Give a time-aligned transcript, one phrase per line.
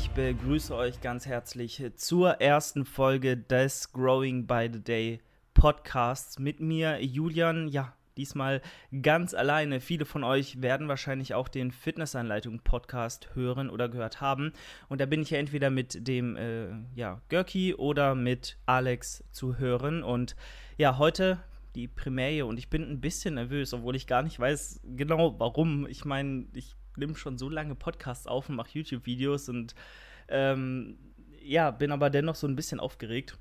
[0.00, 5.20] Ich begrüße euch ganz herzlich zur ersten Folge des Growing by the Day
[5.54, 7.66] Podcasts mit mir, Julian.
[7.66, 8.62] Ja, diesmal
[9.02, 9.80] ganz alleine.
[9.80, 14.52] Viele von euch werden wahrscheinlich auch den Fitnessanleitung Podcast hören oder gehört haben.
[14.88, 19.58] Und da bin ich ja entweder mit dem äh, ja, Görki oder mit Alex zu
[19.58, 20.04] hören.
[20.04, 20.36] Und
[20.76, 21.40] ja, heute
[21.74, 25.88] die Primäre und ich bin ein bisschen nervös, obwohl ich gar nicht weiß genau warum.
[25.88, 29.74] Ich meine, ich nehme schon so lange Podcasts auf und mache YouTube-Videos und
[30.28, 30.98] ähm,
[31.42, 33.38] ja, bin aber dennoch so ein bisschen aufgeregt.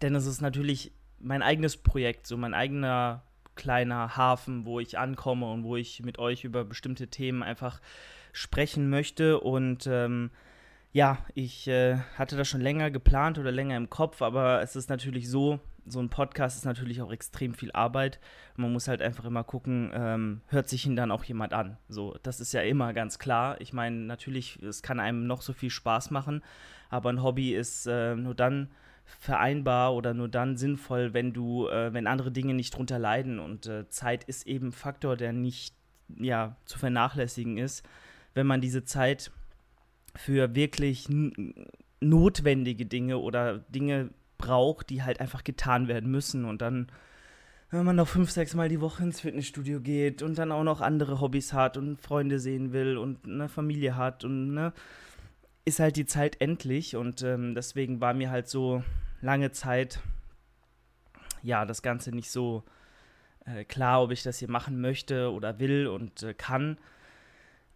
[0.00, 3.22] Denn es ist natürlich mein eigenes Projekt, so mein eigener
[3.54, 7.80] kleiner Hafen, wo ich ankomme und wo ich mit euch über bestimmte Themen einfach
[8.32, 9.40] sprechen möchte.
[9.40, 10.30] Und ähm,
[10.92, 14.88] ja, ich äh, hatte das schon länger geplant oder länger im Kopf, aber es ist
[14.88, 18.20] natürlich so, so ein Podcast ist natürlich auch extrem viel Arbeit.
[18.56, 21.76] Man muss halt einfach immer gucken, ähm, hört sich ihn dann auch jemand an.
[21.88, 23.60] So, das ist ja immer ganz klar.
[23.60, 26.42] Ich meine, natürlich, es kann einem noch so viel Spaß machen,
[26.88, 28.70] aber ein Hobby ist äh, nur dann
[29.18, 33.38] vereinbar oder nur dann sinnvoll, wenn du, äh, wenn andere Dinge nicht drunter leiden.
[33.38, 35.74] Und äh, Zeit ist eben ein Faktor, der nicht
[36.18, 37.86] ja, zu vernachlässigen ist.
[38.34, 39.32] Wenn man diese Zeit
[40.14, 41.08] für wirklich
[42.00, 46.44] notwendige Dinge oder Dinge braucht, die halt einfach getan werden müssen.
[46.44, 46.88] Und dann,
[47.70, 50.80] wenn man noch fünf, sechs Mal die Woche ins Fitnessstudio geht und dann auch noch
[50.80, 54.72] andere Hobbys hat und Freunde sehen will und eine Familie hat und ne,
[55.64, 56.96] ist halt die Zeit endlich.
[56.96, 58.82] Und ähm, deswegen war mir halt so
[59.20, 60.00] lange Zeit,
[61.42, 62.64] ja, das Ganze nicht so
[63.46, 66.78] äh, klar, ob ich das hier machen möchte oder will und äh, kann.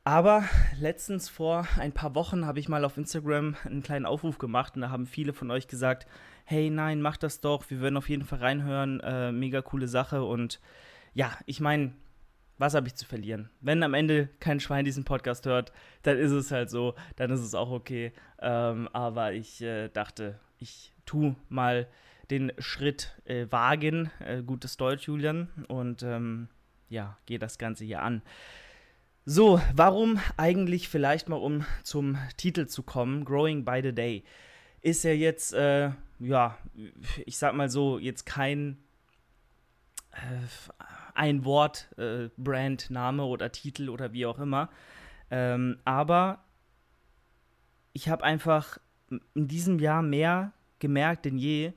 [0.05, 0.45] Aber
[0.79, 4.83] letztens vor ein paar Wochen habe ich mal auf Instagram einen kleinen Aufruf gemacht und
[4.83, 6.07] da haben viele von euch gesagt,
[6.45, 10.23] hey nein, mach das doch, wir werden auf jeden Fall reinhören, äh, mega coole Sache
[10.23, 10.61] und
[11.15, 11.93] ja, ich meine,
[12.59, 13.51] was habe ich zu verlieren?
[13.61, 15.73] Wenn am Ende kein Schwein diesen Podcast hört,
[16.03, 18.13] dann ist es halt so, dann ist es auch okay.
[18.41, 21.89] Ähm, aber ich äh, dachte, ich tu mal
[22.31, 26.49] den Schritt äh, wagen, äh, gutes Deutsch, Julian, und ähm,
[26.89, 28.23] ja, gehe das Ganze hier an.
[29.27, 34.23] So, warum eigentlich vielleicht mal, um zum Titel zu kommen, Growing by the Day,
[34.85, 36.59] ist ja jetzt, äh, ja,
[37.25, 38.77] ich sag mal so, jetzt kein
[40.13, 40.17] äh,
[41.15, 44.69] ein Wort, äh, Brand, Name oder Titel oder wie auch immer.
[45.31, 46.45] Ähm, aber
[47.95, 48.79] ich habe einfach
[49.09, 51.73] in diesem Jahr mehr gemerkt denn je,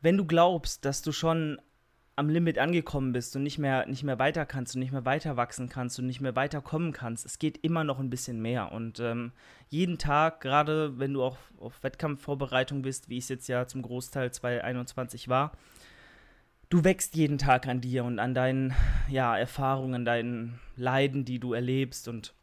[0.00, 1.60] wenn du glaubst, dass du schon
[2.18, 5.36] am Limit angekommen bist und nicht mehr, nicht mehr weiter kannst und nicht mehr weiter
[5.36, 8.72] wachsen kannst und nicht mehr weiterkommen kannst, es geht immer noch ein bisschen mehr.
[8.72, 9.30] Und ähm,
[9.68, 14.32] jeden Tag, gerade wenn du auch auf Wettkampfvorbereitung bist, wie es jetzt ja zum Großteil
[14.32, 15.52] 2021 war,
[16.70, 18.74] du wächst jeden Tag an dir und an deinen
[19.08, 22.34] ja, Erfahrungen, an deinen Leiden, die du erlebst und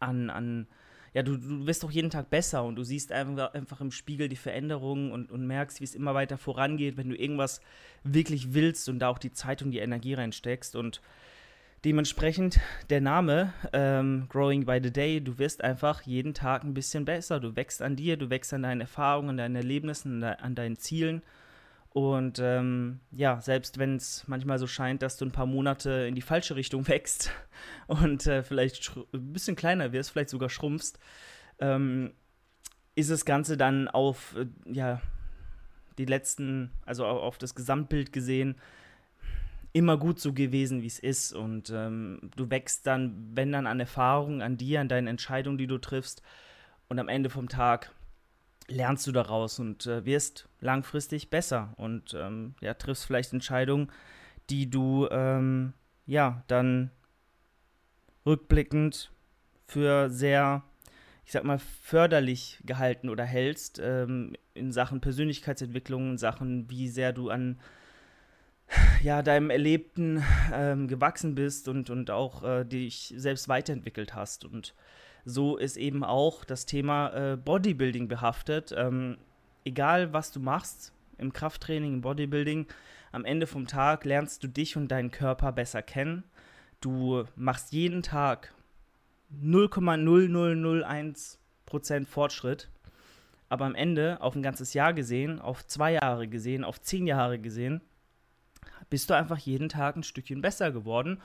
[0.00, 0.68] an, an
[1.16, 4.28] ja, du, du wirst doch jeden Tag besser und du siehst einfach, einfach im Spiegel
[4.28, 7.62] die Veränderungen und, und merkst, wie es immer weiter vorangeht, wenn du irgendwas
[8.04, 10.76] wirklich willst und da auch die Zeit und die Energie reinsteckst.
[10.76, 11.00] Und
[11.86, 12.60] dementsprechend
[12.90, 17.40] der Name ähm, Growing by the Day, du wirst einfach jeden Tag ein bisschen besser.
[17.40, 21.22] Du wächst an dir, du wächst an deinen Erfahrungen, an deinen Erlebnissen, an deinen Zielen.
[21.96, 26.14] Und ähm, ja, selbst wenn es manchmal so scheint, dass du ein paar Monate in
[26.14, 27.30] die falsche Richtung wächst
[27.86, 30.98] und äh, vielleicht ein bisschen kleiner wirst, vielleicht sogar schrumpfst,
[31.58, 32.12] ähm,
[32.96, 35.00] ist das Ganze dann auf äh, ja,
[35.96, 38.56] die letzten, also auf das Gesamtbild gesehen,
[39.72, 41.32] immer gut so gewesen, wie es ist.
[41.32, 45.66] Und ähm, du wächst dann, wenn dann an Erfahrungen, an dir, an deinen Entscheidungen, die
[45.66, 46.20] du triffst.
[46.88, 47.90] Und am Ende vom Tag
[48.68, 53.90] lernst du daraus und äh, wirst langfristig besser und ähm, ja, triffst vielleicht Entscheidungen,
[54.50, 55.72] die du ähm,
[56.06, 56.90] ja dann
[58.24, 59.10] rückblickend
[59.66, 60.62] für sehr,
[61.24, 67.12] ich sag mal, förderlich gehalten oder hältst ähm, in Sachen Persönlichkeitsentwicklung, in Sachen, wie sehr
[67.12, 67.58] du an
[69.02, 74.44] ja, deinem Erlebten ähm, gewachsen bist und, und auch äh, dich selbst weiterentwickelt hast.
[74.44, 74.74] Und
[75.26, 78.72] so ist eben auch das Thema äh, Bodybuilding behaftet.
[78.76, 79.18] Ähm,
[79.64, 82.66] egal, was du machst, im Krafttraining, im Bodybuilding,
[83.10, 86.22] am Ende vom Tag lernst du dich und deinen Körper besser kennen.
[86.80, 88.54] Du machst jeden Tag
[89.42, 92.70] 0,0001% Fortschritt.
[93.48, 97.40] Aber am Ende, auf ein ganzes Jahr gesehen, auf zwei Jahre gesehen, auf zehn Jahre
[97.40, 97.80] gesehen,
[98.90, 101.20] bist du einfach jeden Tag ein Stückchen besser geworden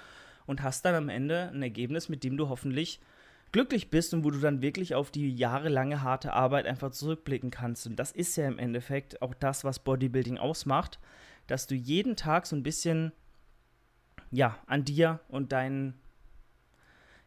[0.47, 2.99] und hast dann am Ende ein Ergebnis, mit dem du hoffentlich
[3.51, 7.85] glücklich bist und wo du dann wirklich auf die jahrelange harte Arbeit einfach zurückblicken kannst.
[7.87, 10.99] Und das ist ja im Endeffekt auch das, was Bodybuilding ausmacht,
[11.47, 13.11] dass du jeden Tag so ein bisschen,
[14.31, 15.95] ja, an dir und deinen,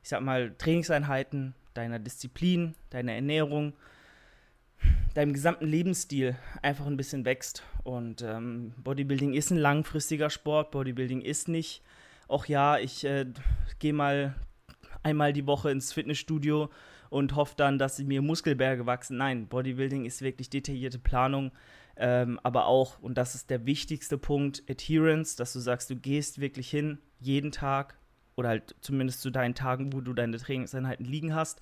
[0.03, 3.75] ich sag mal, Trainingseinheiten, deiner Disziplin, deiner Ernährung,
[5.15, 7.63] deinem gesamten Lebensstil einfach ein bisschen wächst.
[7.83, 10.71] Und ähm, Bodybuilding ist ein langfristiger Sport.
[10.71, 11.83] Bodybuilding ist nicht,
[12.29, 13.27] auch ja, ich äh,
[13.79, 14.35] gehe mal
[15.05, 16.71] einmal die Woche ins Fitnessstudio
[17.11, 19.17] und hoffe dann, dass mir Muskelberge wachsen.
[19.17, 21.53] Nein, Bodybuilding ist wirklich detaillierte Planung.
[21.97, 26.41] Ähm, aber auch, und das ist der wichtigste Punkt, Adherence, dass du sagst, du gehst
[26.41, 27.97] wirklich hin, jeden Tag
[28.35, 31.61] oder halt zumindest zu deinen Tagen, wo du deine Trainingseinheiten liegen hast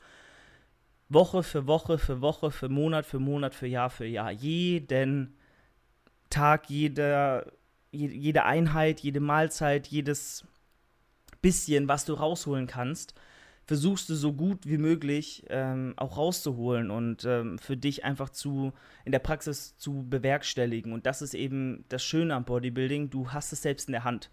[1.12, 4.31] Woche für Woche für Woche, für Monat für Monat, für Jahr für Jahr.
[4.31, 5.37] Jeden
[6.31, 7.53] Tag, jede,
[7.91, 10.47] jede Einheit, jede Mahlzeit, jedes
[11.43, 13.15] bisschen, was du rausholen kannst,
[13.67, 18.73] versuchst du so gut wie möglich ähm, auch rauszuholen und ähm, für dich einfach zu
[19.05, 20.93] in der Praxis zu bewerkstelligen.
[20.93, 23.11] Und das ist eben das Schöne am Bodybuilding.
[23.11, 24.31] Du hast es selbst in der Hand.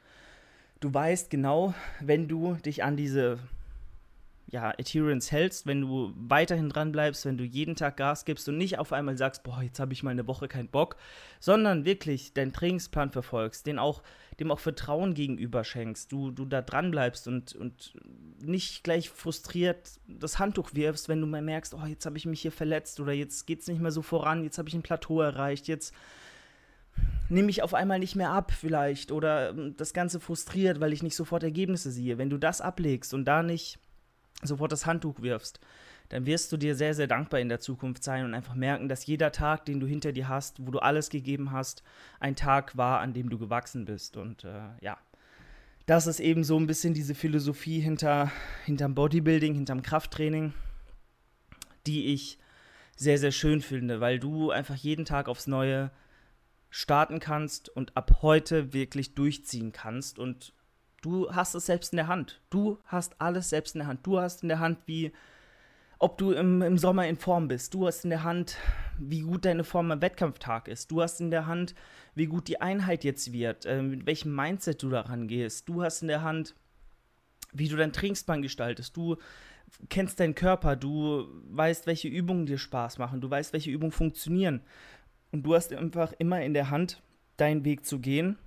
[0.79, 3.39] Du weißt genau, wenn du dich an diese
[4.51, 8.57] ja, Adherence hältst, wenn du weiterhin dran bleibst, wenn du jeden Tag Gas gibst und
[8.57, 10.95] nicht auf einmal sagst, boah, jetzt habe ich mal eine Woche keinen Bock,
[11.39, 14.01] sondern wirklich deinen Trainingsplan verfolgst, den auch,
[14.39, 17.93] dem auch Vertrauen gegenüber schenkst, du, du da dran bleibst und, und
[18.41, 22.41] nicht gleich frustriert das Handtuch wirfst, wenn du mal merkst, oh, jetzt habe ich mich
[22.41, 25.21] hier verletzt oder jetzt geht es nicht mehr so voran, jetzt habe ich ein Plateau
[25.21, 25.93] erreicht, jetzt
[27.29, 31.03] nehme ich auf einmal nicht mehr ab vielleicht oder ähm, das Ganze frustriert, weil ich
[31.03, 32.17] nicht sofort Ergebnisse sehe.
[32.17, 33.77] Wenn du das ablegst und da nicht
[34.41, 35.59] sofort das Handtuch wirfst,
[36.09, 39.06] dann wirst du dir sehr, sehr dankbar in der Zukunft sein und einfach merken, dass
[39.06, 41.83] jeder Tag, den du hinter dir hast, wo du alles gegeben hast,
[42.19, 44.18] ein Tag war, an dem du gewachsen bist.
[44.18, 44.97] Und äh, ja,
[45.86, 48.31] das ist eben so ein bisschen diese Philosophie hinter,
[48.65, 50.53] hinterm Bodybuilding, hinterm Krafttraining,
[51.85, 52.39] die ich
[52.95, 55.92] sehr, sehr schön finde, weil du einfach jeden Tag aufs Neue
[56.69, 60.53] starten kannst und ab heute wirklich durchziehen kannst und
[61.01, 62.41] Du hast es selbst in der Hand.
[62.49, 64.05] Du hast alles selbst in der Hand.
[64.05, 65.11] Du hast in der Hand, wie
[65.99, 67.73] ob du im, im Sommer in Form bist.
[67.73, 68.57] Du hast in der Hand,
[68.97, 70.89] wie gut deine Form am Wettkampftag ist.
[70.91, 71.75] Du hast in der Hand,
[72.15, 75.67] wie gut die Einheit jetzt wird, äh, mit welchem Mindset du daran gehst.
[75.67, 76.55] Du hast in der Hand,
[77.51, 78.95] wie du dein Trainingsplan gestaltest.
[78.95, 79.17] Du
[79.89, 84.61] kennst deinen Körper, du weißt, welche Übungen dir Spaß machen, du weißt, welche Übungen funktionieren.
[85.31, 87.01] Und du hast einfach immer in der Hand,
[87.37, 88.37] deinen Weg zu gehen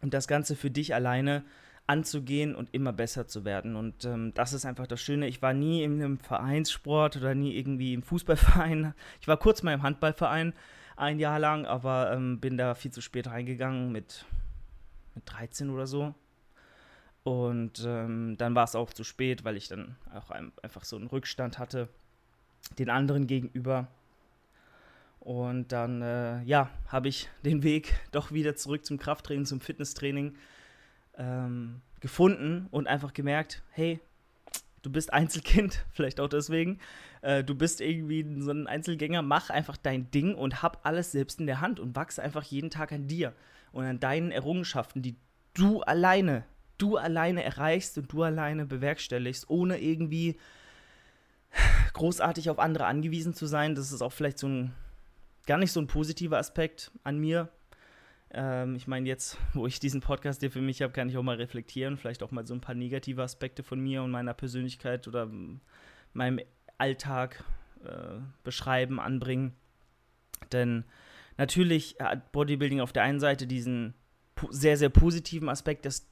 [0.00, 1.44] und das Ganze für dich alleine
[1.88, 3.74] anzugehen und immer besser zu werden.
[3.74, 5.26] Und ähm, das ist einfach das Schöne.
[5.26, 8.94] Ich war nie in einem Vereinssport oder nie irgendwie im Fußballverein.
[9.20, 10.52] Ich war kurz mal im Handballverein
[10.96, 14.24] ein Jahr lang, aber ähm, bin da viel zu spät reingegangen mit,
[15.14, 16.14] mit 13 oder so.
[17.24, 20.96] Und ähm, dann war es auch zu spät, weil ich dann auch ein, einfach so
[20.96, 21.88] einen Rückstand hatte
[22.78, 23.88] den anderen gegenüber.
[25.20, 30.34] Und dann, äh, ja, habe ich den Weg doch wieder zurück zum Krafttraining, zum Fitnesstraining
[31.18, 34.00] ähm, gefunden und einfach gemerkt, hey,
[34.82, 36.78] du bist Einzelkind, vielleicht auch deswegen.
[37.20, 41.40] Äh, du bist irgendwie so ein Einzelgänger, mach einfach dein Ding und hab alles selbst
[41.40, 43.32] in der Hand und wachse einfach jeden Tag an dir
[43.72, 45.16] und an deinen Errungenschaften, die
[45.54, 46.44] du alleine,
[46.78, 50.38] du alleine erreichst und du alleine bewerkstelligst, ohne irgendwie
[51.92, 53.74] großartig auf andere angewiesen zu sein.
[53.74, 54.74] Das ist auch vielleicht so ein
[55.46, 57.48] gar nicht so ein positiver Aspekt an mir,
[58.30, 61.22] ähm, ich meine, jetzt, wo ich diesen Podcast hier für mich habe, kann ich auch
[61.22, 65.08] mal reflektieren, vielleicht auch mal so ein paar negative Aspekte von mir und meiner Persönlichkeit
[65.08, 65.30] oder
[66.12, 66.40] meinem
[66.78, 67.44] Alltag
[67.84, 69.54] äh, beschreiben, anbringen.
[70.52, 70.84] Denn
[71.36, 73.94] natürlich hat Bodybuilding auf der einen Seite diesen
[74.50, 76.06] sehr, sehr positiven Aspekt, dass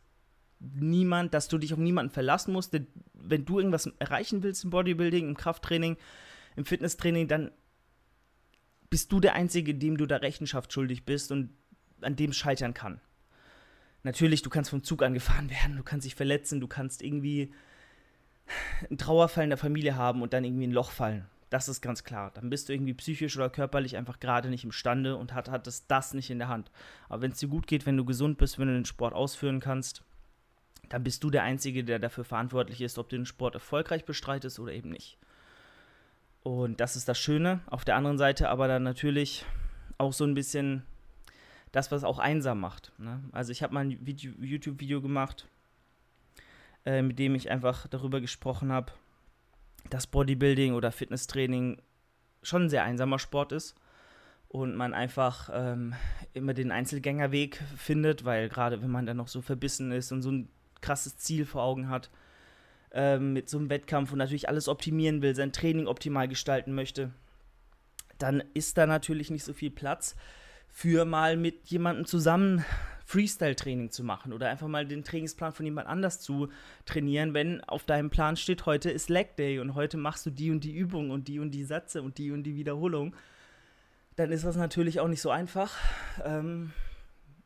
[0.58, 2.73] niemand, dass du dich auf niemanden verlassen musst.
[2.73, 5.96] Denn wenn du irgendwas erreichen willst im Bodybuilding, im Krafttraining,
[6.56, 7.52] im Fitnesstraining, dann
[8.88, 11.50] bist du der Einzige, dem du da Rechenschaft schuldig bist und
[12.00, 13.00] an dem scheitern kann.
[14.03, 17.53] Natürlich, du kannst vom Zug angefahren werden, du kannst dich verletzen, du kannst irgendwie
[18.88, 21.26] einen Trauerfall in der Familie haben und dann irgendwie ein Loch fallen.
[21.50, 22.33] Das ist ganz klar.
[22.35, 25.87] Dann bist du irgendwie psychisch oder körperlich einfach gerade nicht imstande und hat, hat das,
[25.87, 26.71] das nicht in der Hand.
[27.09, 29.61] Aber wenn es dir gut geht, wenn du gesund bist, wenn du den Sport ausführen
[29.61, 30.03] kannst,
[30.88, 34.59] dann bist du der Einzige, der dafür verantwortlich ist, ob du den Sport erfolgreich bestreitest
[34.59, 35.19] oder eben nicht.
[36.43, 37.61] Und das ist das Schöne.
[37.67, 39.45] Auf der anderen Seite aber dann natürlich
[39.99, 40.85] auch so ein bisschen
[41.76, 42.92] das, was auch einsam macht.
[42.99, 43.21] Ne?
[43.33, 45.47] Also ich habe mal ein YouTube-Video gemacht,
[46.87, 48.92] äh, mit dem ich einfach darüber gesprochen habe,
[49.90, 51.80] dass Bodybuilding oder Fitnesstraining
[52.42, 53.76] schon ein sehr einsamer Sport ist
[54.49, 55.95] und man einfach ähm,
[56.33, 60.30] immer den Einzelgängerweg findet, weil gerade wenn man dann noch so verbissen ist und so
[60.33, 60.49] ein
[60.80, 62.11] krasses Ziel vor Augen hat,
[62.92, 67.11] ähm, mit so einem Wettkampf und natürlich alles optimieren will, sein Training optimal gestalten möchte,
[68.16, 70.16] dann ist da natürlich nicht so viel Platz
[70.76, 72.62] für mal mit jemandem zusammen
[73.06, 76.50] Freestyle-Training zu machen oder einfach mal den Trainingsplan von jemand anders zu
[76.85, 80.50] trainieren, wenn auf deinem Plan steht, heute ist Leg Day und heute machst du die
[80.50, 83.16] und die Übung und die und die Sätze und die und die Wiederholung,
[84.16, 85.75] dann ist das natürlich auch nicht so einfach.
[86.23, 86.73] Ähm,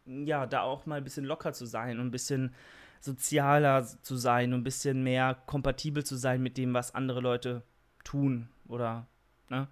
[0.07, 2.53] ja, da auch mal ein bisschen locker zu sein und ein bisschen
[2.99, 7.63] sozialer zu sein und ein bisschen mehr kompatibel zu sein mit dem, was andere Leute
[8.03, 9.07] tun oder
[9.51, 9.69] ne?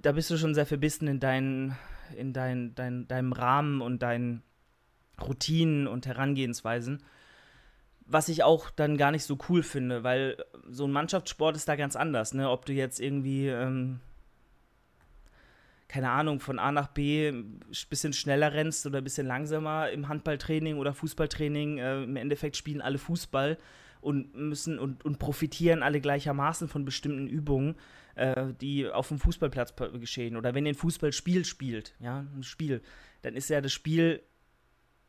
[0.00, 1.76] Da bist du schon sehr verbissen in, dein,
[2.14, 4.42] in dein, dein, deinem Rahmen und deinen
[5.20, 7.02] Routinen und Herangehensweisen.
[8.06, 11.76] Was ich auch dann gar nicht so cool finde, weil so ein Mannschaftssport ist da
[11.76, 12.50] ganz anders, ne?
[12.50, 14.00] Ob du jetzt irgendwie ähm,
[15.92, 20.08] keine Ahnung, von A nach B ein bisschen schneller rennst oder ein bisschen langsamer im
[20.08, 21.76] Handballtraining oder Fußballtraining.
[21.76, 23.58] Äh, Im Endeffekt spielen alle Fußball
[24.00, 27.74] und müssen und, und profitieren alle gleichermaßen von bestimmten Übungen,
[28.14, 30.36] äh, die auf dem Fußballplatz geschehen.
[30.36, 32.82] Oder wenn ihr ein Fußballspiel spielt, ja, ein Spiel,
[33.22, 34.22] dann ist ja das Spiel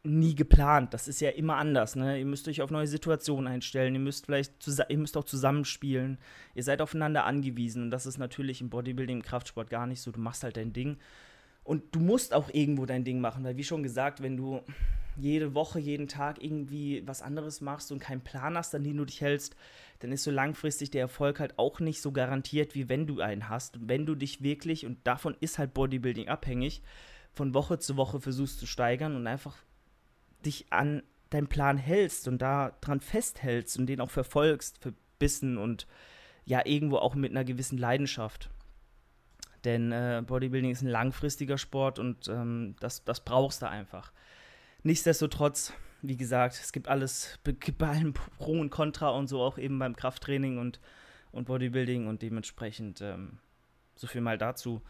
[0.03, 0.93] nie geplant.
[0.93, 1.95] Das ist ja immer anders.
[1.95, 2.19] Ne?
[2.19, 3.93] Ihr müsst euch auf neue Situationen einstellen.
[3.93, 4.53] Ihr müsst vielleicht
[4.89, 6.17] ihr müsst auch zusammenspielen.
[6.55, 7.83] Ihr seid aufeinander angewiesen.
[7.83, 10.11] Und das ist natürlich im Bodybuilding, im Kraftsport gar nicht so.
[10.11, 10.97] Du machst halt dein Ding.
[11.63, 14.61] Und du musst auch irgendwo dein Ding machen, weil wie schon gesagt, wenn du
[15.15, 19.05] jede Woche, jeden Tag irgendwie was anderes machst und keinen Plan hast, an den du
[19.05, 19.55] dich hältst,
[20.03, 23.47] dann ist so langfristig der Erfolg halt auch nicht so garantiert, wie wenn du einen
[23.47, 23.77] hast.
[23.77, 26.81] Und wenn du dich wirklich, und davon ist halt Bodybuilding abhängig,
[27.31, 29.55] von Woche zu Woche versuchst zu steigern und einfach
[30.45, 35.87] dich an deinen Plan hältst und da dran festhältst und den auch verfolgst, verbissen und
[36.43, 38.49] ja, irgendwo auch mit einer gewissen Leidenschaft.
[39.63, 44.11] Denn äh, Bodybuilding ist ein langfristiger Sport und ähm, das, das brauchst du einfach.
[44.83, 45.71] Nichtsdestotrotz,
[46.03, 49.79] wie gesagt, es gibt alles, gibt bei allem Pro und Contra und so auch eben
[49.79, 50.79] beim Krafttraining und,
[51.31, 53.39] und Bodybuilding und dementsprechend ähm,
[53.95, 54.81] so viel mal dazu.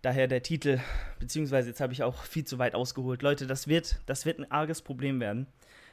[0.00, 0.80] Daher der Titel,
[1.20, 3.22] beziehungsweise jetzt habe ich auch viel zu weit ausgeholt.
[3.22, 5.46] Leute, das wird, das wird ein arges Problem werden,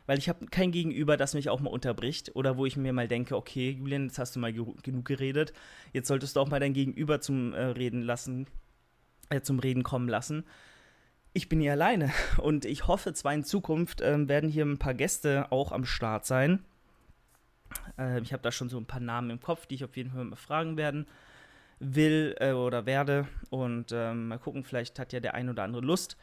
[0.06, 3.10] weil ich habe kein Gegenüber, das mich auch mal unterbricht oder wo ich mir mal
[3.10, 5.52] denke, okay, Julian, jetzt hast du mal genug geredet,
[5.92, 8.48] jetzt solltest du auch mal dein Gegenüber zum äh, Reden lassen,
[9.30, 10.46] äh, zum Reden kommen lassen.
[11.36, 14.94] Ich bin hier alleine und ich hoffe zwar in Zukunft äh, werden hier ein paar
[14.94, 16.64] Gäste auch am Start sein.
[17.98, 20.12] Äh, ich habe da schon so ein paar Namen im Kopf, die ich auf jeden
[20.12, 21.08] Fall mal fragen werden
[21.80, 23.28] will äh, oder werde.
[23.50, 26.18] Und ähm, mal gucken, vielleicht hat ja der ein oder andere Lust,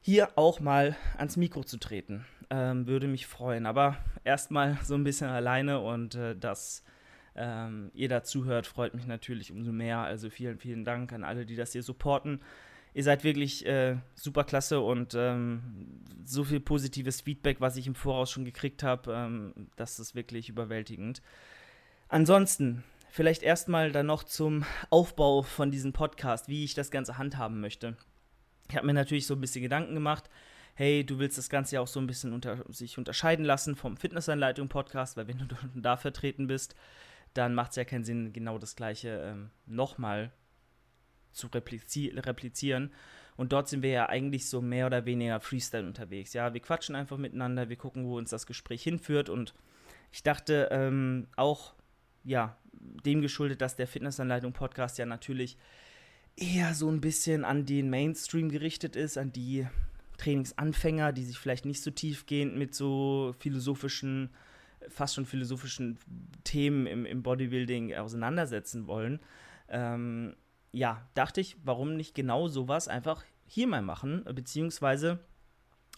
[0.00, 2.26] hier auch mal ans Mikro zu treten.
[2.50, 3.64] Ähm, würde mich freuen.
[3.64, 6.84] Aber erstmal so ein bisschen alleine und äh, dass
[7.34, 9.98] ähm, ihr dazu hört, freut mich natürlich umso mehr.
[9.98, 12.40] Also vielen, vielen Dank an alle, die das hier supporten.
[12.96, 17.94] Ihr seid wirklich äh, super klasse und ähm, so viel positives Feedback, was ich im
[17.94, 21.20] Voraus schon gekriegt habe, ähm, das ist wirklich überwältigend.
[22.08, 22.84] Ansonsten,
[23.16, 27.96] Vielleicht erstmal dann noch zum Aufbau von diesem Podcast, wie ich das Ganze handhaben möchte.
[28.68, 30.28] Ich habe mir natürlich so ein bisschen Gedanken gemacht.
[30.74, 33.96] Hey, du willst das Ganze ja auch so ein bisschen unter, sich unterscheiden lassen vom
[33.96, 36.74] Fitnessanleitung-Podcast, weil wenn du da vertreten bist,
[37.32, 40.30] dann macht es ja keinen Sinn, genau das Gleiche ähm, nochmal
[41.36, 42.92] zu replizi replizieren.
[43.36, 46.32] Und dort sind wir ja eigentlich so mehr oder weniger Freestyle unterwegs.
[46.32, 49.28] Ja, wir quatschen einfach miteinander, wir gucken, wo uns das Gespräch hinführt.
[49.28, 49.54] Und
[50.10, 51.74] ich dachte ähm, auch,
[52.24, 52.56] ja,
[53.04, 55.58] dem geschuldet, dass der Fitnessanleitung-Podcast ja natürlich
[56.36, 59.66] eher so ein bisschen an den Mainstream gerichtet ist, an die
[60.18, 64.30] Trainingsanfänger, die sich vielleicht nicht so tiefgehend mit so philosophischen,
[64.88, 65.98] fast schon philosophischen
[66.44, 69.20] Themen im, im Bodybuilding auseinandersetzen wollen.
[69.68, 70.36] Ähm,
[70.76, 75.20] ja, dachte ich, warum nicht genau sowas einfach hier mal machen, beziehungsweise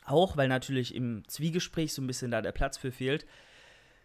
[0.04, 3.26] auch, weil natürlich im Zwiegespräch so ein bisschen da der Platz für fehlt,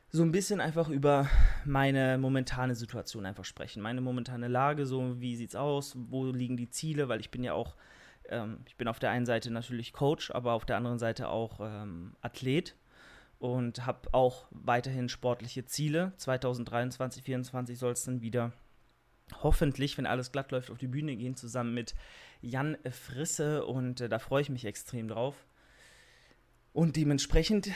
[0.09, 1.29] so ein bisschen einfach über
[1.63, 3.83] meine momentane Situation einfach sprechen.
[3.83, 7.53] Meine momentane Lage, so wie sieht's aus, wo liegen die Ziele, weil ich bin ja
[7.53, 7.75] auch,
[8.29, 11.59] ähm, ich bin auf der einen Seite natürlich Coach, aber auf der anderen Seite auch
[11.61, 12.75] ähm, Athlet
[13.37, 16.13] und habe auch weiterhin sportliche Ziele.
[16.17, 18.53] 2023, 2024 soll es dann wieder
[19.41, 21.95] hoffentlich, wenn alles glatt läuft, auf die Bühne gehen, zusammen mit
[22.41, 25.45] Jan Frisse und äh, da freue ich mich extrem drauf.
[26.73, 27.69] Und dementsprechend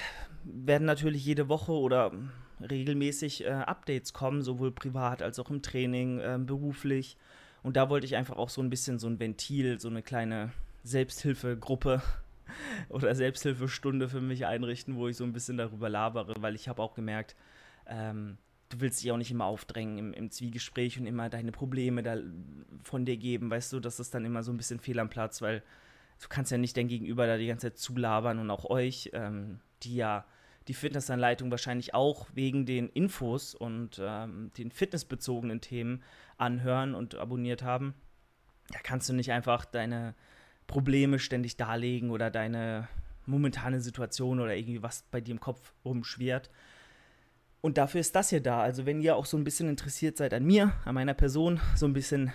[0.43, 2.11] werden natürlich jede Woche oder
[2.59, 7.17] regelmäßig äh, Updates kommen, sowohl privat als auch im Training, äh, beruflich.
[7.61, 10.51] Und da wollte ich einfach auch so ein bisschen so ein Ventil, so eine kleine
[10.83, 12.01] Selbsthilfegruppe
[12.89, 16.81] oder Selbsthilfestunde für mich einrichten, wo ich so ein bisschen darüber labere, weil ich habe
[16.81, 17.35] auch gemerkt,
[17.85, 18.37] ähm,
[18.69, 22.17] du willst dich auch nicht immer aufdrängen im, im, Zwiegespräch und immer deine Probleme da
[22.83, 25.41] von dir geben, weißt du, das ist dann immer so ein bisschen fehl am Platz,
[25.41, 25.63] weil
[26.21, 29.59] du kannst ja nicht dein Gegenüber da die ganze Zeit zulabern und auch euch, ähm,
[29.83, 30.25] die ja
[30.67, 36.03] die Fitnessanleitung wahrscheinlich auch wegen den Infos und ähm, den fitnessbezogenen Themen
[36.37, 37.93] anhören und abonniert haben.
[38.69, 40.13] Da kannst du nicht einfach deine
[40.67, 42.89] Probleme ständig darlegen oder deine
[43.25, 46.49] momentane Situation oder irgendwie was bei dir im Kopf rumschwirrt.
[47.61, 48.61] Und dafür ist das hier da.
[48.61, 51.85] Also wenn ihr auch so ein bisschen interessiert seid an mir, an meiner Person, so
[51.85, 52.31] ein bisschen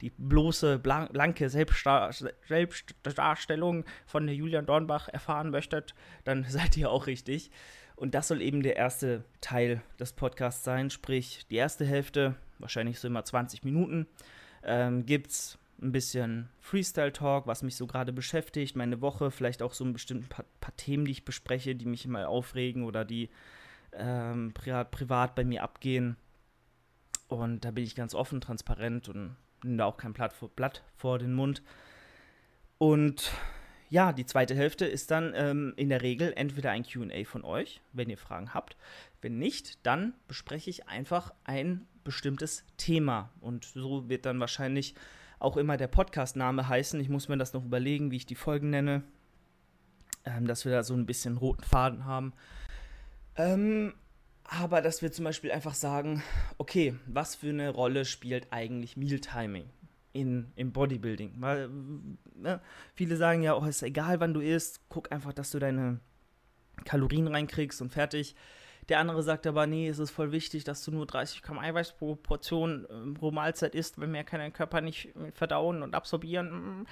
[0.00, 7.50] die bloße, blanke Selbstdarstellung von Julian Dornbach erfahren möchtet, dann seid ihr auch richtig.
[7.96, 12.98] Und das soll eben der erste Teil des Podcasts sein, sprich die erste Hälfte, wahrscheinlich
[12.98, 14.06] so immer 20 Minuten,
[14.64, 19.74] ähm, gibt es ein bisschen Freestyle-Talk, was mich so gerade beschäftigt, meine Woche, vielleicht auch
[19.74, 23.30] so ein bestimmten paar, paar, Themen, die ich bespreche, die mich immer aufregen oder die
[23.92, 26.16] ähm, privat, privat bei mir abgehen.
[27.28, 30.82] Und da bin ich ganz offen, transparent und nehme da auch kein Blatt vor, Blatt
[30.96, 31.62] vor den Mund.
[32.78, 33.32] Und
[33.88, 37.80] ja, die zweite Hälfte ist dann ähm, in der Regel entweder ein QA von euch,
[37.92, 38.76] wenn ihr Fragen habt.
[39.20, 43.30] Wenn nicht, dann bespreche ich einfach ein bestimmtes Thema.
[43.40, 44.94] Und so wird dann wahrscheinlich
[45.38, 47.00] auch immer der Podcast-Name heißen.
[47.00, 49.02] Ich muss mir das noch überlegen, wie ich die Folgen nenne,
[50.24, 52.32] ähm, dass wir da so ein bisschen roten Faden haben.
[53.36, 53.94] Ähm,
[54.44, 56.22] aber dass wir zum Beispiel einfach sagen,
[56.58, 59.70] okay, was für eine Rolle spielt eigentlich Mealtiming
[60.12, 61.34] in, im Bodybuilding?
[61.38, 61.70] Weil
[62.34, 62.60] ne,
[62.94, 66.00] viele sagen ja, oh, ist egal, wann du isst, guck einfach, dass du deine
[66.84, 68.34] Kalorien reinkriegst und fertig.
[68.88, 71.92] Der andere sagt aber, nee, es ist voll wichtig, dass du nur 30 Gramm Eiweiß
[71.92, 76.86] pro Portion äh, pro Mahlzeit isst, wenn mehr kann dein Körper nicht verdauen und absorbieren.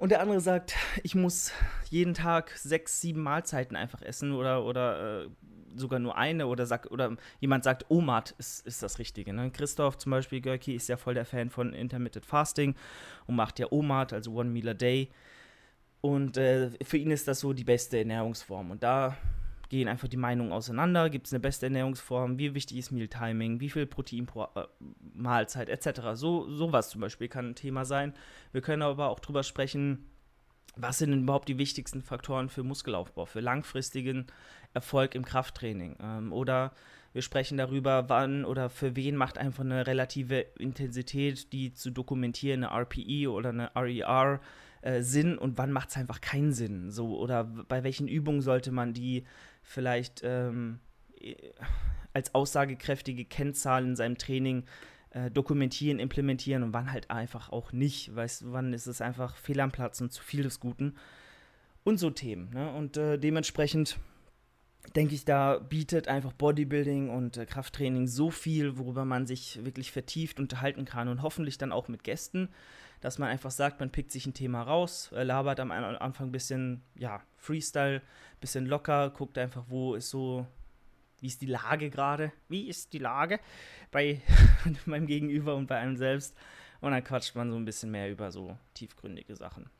[0.00, 1.52] Und der andere sagt, ich muss
[1.90, 5.28] jeden Tag sechs, sieben Mahlzeiten einfach essen oder, oder äh,
[5.76, 9.34] sogar nur eine oder sagt, oder jemand sagt, OMAD ist, ist das Richtige.
[9.34, 9.50] Ne?
[9.50, 12.76] Christoph zum Beispiel, Görki, ist ja voll der Fan von Intermittent Fasting
[13.26, 15.10] und macht ja OMAD, also One Meal a Day.
[16.00, 18.70] Und äh, für ihn ist das so die beste Ernährungsform.
[18.70, 19.18] Und da
[19.70, 21.08] gehen einfach die Meinungen auseinander.
[21.08, 22.38] Gibt es eine beste Ernährungsform?
[22.38, 23.60] Wie wichtig ist Mealtiming?
[23.60, 24.66] Wie viel Protein pro äh,
[25.14, 26.00] Mahlzeit etc.
[26.14, 28.12] So sowas zum Beispiel kann ein Thema sein.
[28.52, 30.04] Wir können aber auch drüber sprechen,
[30.76, 34.26] was sind denn überhaupt die wichtigsten Faktoren für Muskelaufbau, für langfristigen
[34.74, 35.96] Erfolg im Krafttraining?
[36.00, 36.72] Ähm, oder
[37.12, 42.64] wir sprechen darüber, wann oder für wen macht einfach eine relative Intensität, die zu dokumentieren,
[42.64, 44.40] eine RPE oder eine RER,
[44.82, 46.90] äh, Sinn und wann macht es einfach keinen Sinn?
[46.90, 49.24] So, oder bei welchen Übungen sollte man die
[49.62, 50.80] vielleicht ähm,
[52.12, 54.64] als aussagekräftige Kennzahl in seinem Training
[55.10, 58.14] äh, dokumentieren, implementieren und wann halt einfach auch nicht.
[58.14, 60.96] Weißt wann ist es einfach fehl am Platz und zu viel des Guten.
[61.82, 62.50] Und so Themen.
[62.50, 62.70] Ne?
[62.72, 63.98] Und äh, dementsprechend
[64.94, 69.90] denke ich, da bietet einfach Bodybuilding und äh, Krafttraining so viel, worüber man sich wirklich
[69.90, 72.48] vertieft unterhalten kann und hoffentlich dann auch mit Gästen,
[73.00, 76.32] dass man einfach sagt, man pickt sich ein Thema raus, äh, labert am Anfang ein
[76.32, 78.02] bisschen, ja, Freestyle,
[78.40, 80.46] bisschen locker, guckt einfach, wo ist so,
[81.20, 83.40] wie ist die Lage gerade, wie ist die Lage
[83.90, 84.20] bei
[84.86, 86.36] meinem Gegenüber und bei einem selbst
[86.80, 89.70] und dann quatscht man so ein bisschen mehr über so tiefgründige Sachen.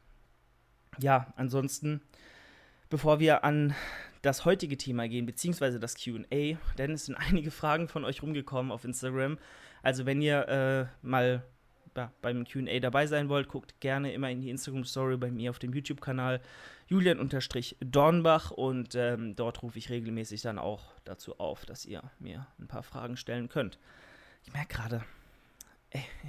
[0.98, 2.02] Ja, ansonsten,
[2.88, 3.74] bevor wir an
[4.22, 8.72] das heutige Thema gehen, beziehungsweise das QA, denn es sind einige Fragen von euch rumgekommen
[8.72, 9.38] auf Instagram.
[9.82, 11.42] Also wenn ihr äh, mal
[11.96, 15.58] ja, beim QA dabei sein wollt, guckt gerne immer in die Instagram-Story bei mir auf
[15.58, 16.40] dem YouTube-Kanal
[16.88, 22.66] Julian-Dornbach und ähm, dort rufe ich regelmäßig dann auch dazu auf, dass ihr mir ein
[22.66, 23.78] paar Fragen stellen könnt.
[24.44, 25.04] Ich merke gerade,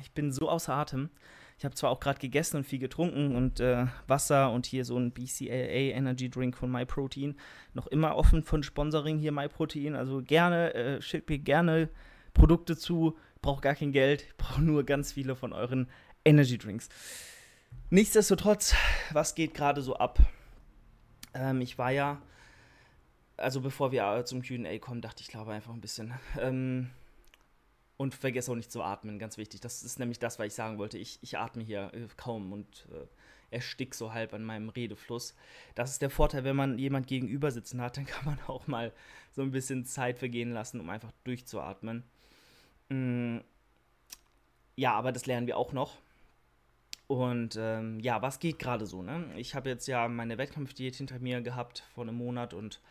[0.01, 1.09] ich bin so außer Atem.
[1.57, 4.97] Ich habe zwar auch gerade gegessen und viel getrunken und äh, Wasser und hier so
[4.97, 7.35] ein BCAA Energy Drink von MyProtein.
[7.75, 9.95] Noch immer offen von Sponsoring hier MyProtein.
[9.95, 11.89] Also gerne, äh, schickt mir gerne
[12.33, 13.15] Produkte zu.
[13.41, 14.25] Brauche gar kein Geld.
[14.37, 15.89] Brauche nur ganz viele von euren
[16.25, 16.89] Energy Drinks.
[17.89, 18.75] Nichtsdestotrotz,
[19.11, 20.19] was geht gerade so ab?
[21.33, 22.21] Ähm, ich war ja,
[23.37, 26.13] also bevor wir zum QA kommen, dachte ich, glaube einfach ein bisschen.
[26.39, 26.89] Ähm,
[27.97, 29.61] und vergesse auch nicht zu atmen, ganz wichtig.
[29.61, 30.97] Das ist nämlich das, was ich sagen wollte.
[30.97, 33.05] Ich, ich atme hier äh, kaum und äh,
[33.51, 35.35] erstick so halb an meinem Redefluss.
[35.75, 38.91] Das ist der Vorteil, wenn man jemand gegenüber sitzen hat, dann kann man auch mal
[39.31, 42.03] so ein bisschen Zeit vergehen lassen, um einfach durchzuatmen.
[42.91, 43.39] Mm,
[44.75, 45.97] ja, aber das lernen wir auch noch.
[47.07, 49.01] Und ähm, ja, was geht gerade so?
[49.01, 49.25] Ne?
[49.37, 52.81] Ich habe jetzt ja meine Wettkampfdiät hinter mir gehabt vor einem Monat und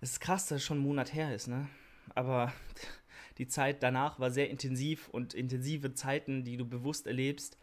[0.00, 1.68] es ist krass, dass es schon ein Monat her ist, ne?
[2.14, 2.52] Aber
[3.38, 7.58] die Zeit danach war sehr intensiv und intensive Zeiten, die du bewusst erlebst,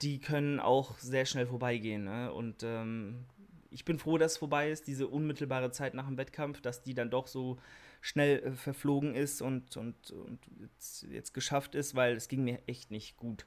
[0.00, 2.04] die können auch sehr schnell vorbeigehen.
[2.04, 2.32] Ne?
[2.32, 3.24] Und ähm,
[3.70, 6.94] ich bin froh, dass es vorbei ist, diese unmittelbare Zeit nach dem Wettkampf, dass die
[6.94, 7.58] dann doch so
[8.02, 12.60] schnell äh, verflogen ist und, und, und jetzt, jetzt geschafft ist, weil es ging mir
[12.66, 13.46] echt nicht gut.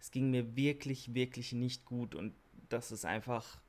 [0.00, 2.34] Es ging mir wirklich, wirklich nicht gut und
[2.70, 3.60] das ist einfach,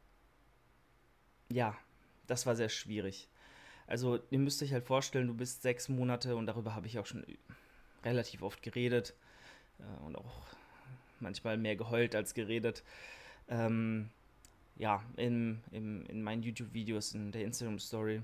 [1.49, 1.77] ja,
[2.27, 3.27] das war sehr schwierig.
[3.87, 7.05] Also ihr müsst euch halt vorstellen, du bist sechs Monate und darüber habe ich auch
[7.05, 7.25] schon
[8.05, 9.13] relativ oft geredet
[9.79, 10.47] äh, und auch
[11.19, 12.83] manchmal mehr geheult als geredet.
[13.49, 14.09] Ähm,
[14.77, 18.21] ja, in, in, in meinen YouTube-Videos, in der Instagram-Story.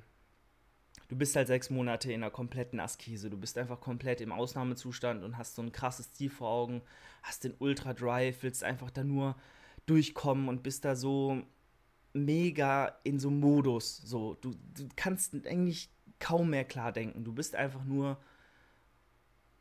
[1.09, 3.29] Du bist halt sechs Monate in einer kompletten Askese.
[3.29, 6.81] Du bist einfach komplett im Ausnahmezustand und hast so ein krasses Ziel vor Augen,
[7.23, 9.35] hast den Ultra Drive, willst einfach da nur
[9.85, 11.41] durchkommen und bist da so
[12.13, 13.97] mega in so Modus.
[13.97, 15.89] So, du, du kannst eigentlich
[16.19, 17.23] kaum mehr klar denken.
[17.23, 18.17] Du bist einfach nur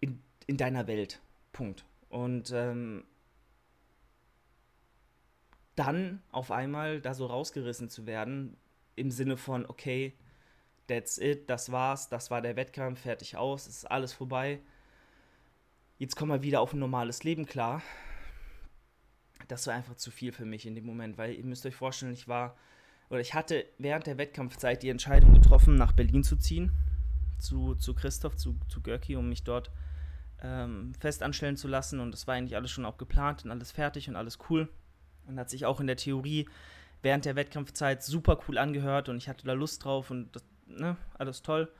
[0.00, 1.20] in, in deiner Welt.
[1.52, 1.84] Punkt.
[2.08, 3.04] Und ähm,
[5.76, 8.56] dann auf einmal da so rausgerissen zu werden,
[8.96, 10.14] im Sinne von, okay,
[10.86, 14.60] that's it, das war's, das war der Wettkampf, fertig aus, ist alles vorbei.
[15.98, 17.82] Jetzt kommen wir wieder auf ein normales Leben klar.
[19.48, 22.12] Das war einfach zu viel für mich in dem Moment, weil ihr müsst euch vorstellen,
[22.12, 22.56] ich war,
[23.08, 26.72] oder ich hatte während der Wettkampfzeit die Entscheidung getroffen, nach Berlin zu ziehen,
[27.38, 29.70] zu, zu Christoph, zu, zu Görki, um mich dort
[30.42, 32.00] ähm, fest anstellen zu lassen.
[32.00, 34.68] Und das war eigentlich alles schon auch geplant und alles fertig und alles cool.
[35.26, 36.48] Und hat sich auch in der Theorie
[37.02, 40.96] während der Wettkampfzeit super cool angehört und ich hatte da Lust drauf und das, ne,
[41.18, 41.72] alles toll.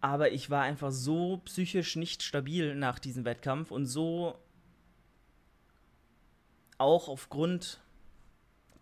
[0.00, 4.38] Aber ich war einfach so psychisch nicht stabil nach diesem Wettkampf und so
[6.78, 7.82] auch aufgrund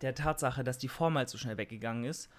[0.01, 2.29] der Tatsache, dass die Form halt so schnell weggegangen ist,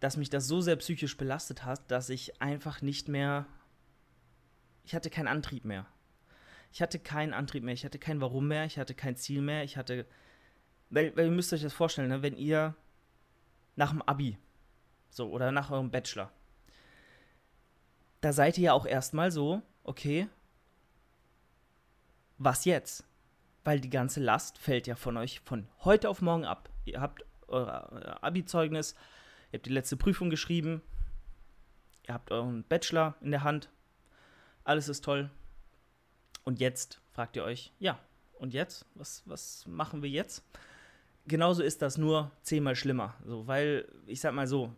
[0.00, 3.46] dass mich das so sehr psychisch belastet hat, dass ich einfach nicht mehr.
[4.84, 5.86] Ich hatte keinen Antrieb mehr.
[6.72, 9.62] Ich hatte keinen Antrieb mehr, ich hatte kein Warum mehr, ich hatte kein Ziel mehr,
[9.62, 10.06] ich hatte.
[10.90, 12.22] Weil, weil ihr müsst euch das vorstellen, ne?
[12.22, 12.74] wenn ihr
[13.76, 14.38] nach dem Abi,
[15.10, 16.30] so, oder nach eurem Bachelor,
[18.20, 20.28] da seid ihr ja auch erstmal so, okay,
[22.38, 23.04] was jetzt?
[23.64, 26.68] Weil die ganze Last fällt ja von euch von heute auf morgen ab.
[26.84, 28.94] Ihr habt euer Abi-Zeugnis,
[29.50, 30.82] ihr habt die letzte Prüfung geschrieben,
[32.06, 33.70] ihr habt euren Bachelor in der Hand,
[34.64, 35.30] alles ist toll.
[36.44, 37.98] Und jetzt fragt ihr euch, ja,
[38.34, 38.86] und jetzt?
[38.94, 40.44] Was, was machen wir jetzt?
[41.26, 43.14] Genauso ist das nur zehnmal schlimmer.
[43.24, 44.72] So, weil, ich sag mal so,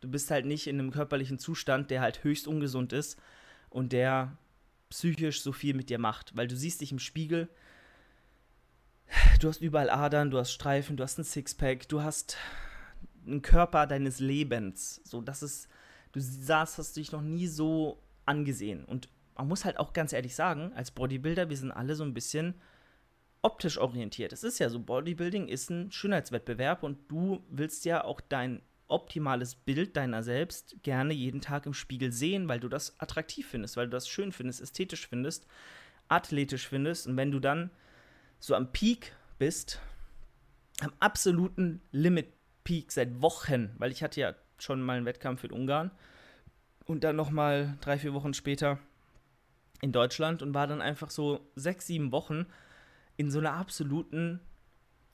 [0.00, 3.18] du bist halt nicht in einem körperlichen Zustand, der halt höchst ungesund ist
[3.70, 4.36] und der
[4.90, 6.36] psychisch so viel mit dir macht.
[6.36, 7.48] Weil du siehst dich im Spiegel,
[9.40, 12.36] du hast überall Adern, du hast Streifen, du hast ein Sixpack, du hast
[13.26, 15.00] einen Körper deines Lebens.
[15.04, 15.68] So, das ist,
[16.12, 18.84] du sahst, hast dich noch nie so angesehen.
[18.84, 22.14] Und man muss halt auch ganz ehrlich sagen, als Bodybuilder, wir sind alle so ein
[22.14, 22.54] bisschen
[23.42, 24.32] optisch orientiert.
[24.32, 29.54] Es ist ja so, Bodybuilding ist ein Schönheitswettbewerb und du willst ja auch dein optimales
[29.54, 33.86] Bild deiner selbst gerne jeden Tag im Spiegel sehen, weil du das attraktiv findest, weil
[33.86, 35.46] du das schön findest, ästhetisch findest,
[36.08, 37.06] athletisch findest.
[37.06, 37.70] Und wenn du dann
[38.38, 39.80] so am Peak bist,
[40.80, 45.90] am absoluten Limit-Peak seit Wochen, weil ich hatte ja schon mal einen Wettkampf in Ungarn
[46.84, 48.78] und dann nochmal drei, vier Wochen später
[49.80, 52.46] in Deutschland und war dann einfach so sechs, sieben Wochen
[53.16, 54.40] in so einer absoluten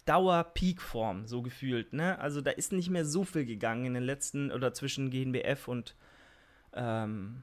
[0.04, 1.92] Dauer-Peak-Form, so gefühlt.
[1.92, 2.18] Ne?
[2.18, 5.94] Also da ist nicht mehr so viel gegangen in den letzten oder zwischen GNBF und,
[6.72, 7.42] ähm,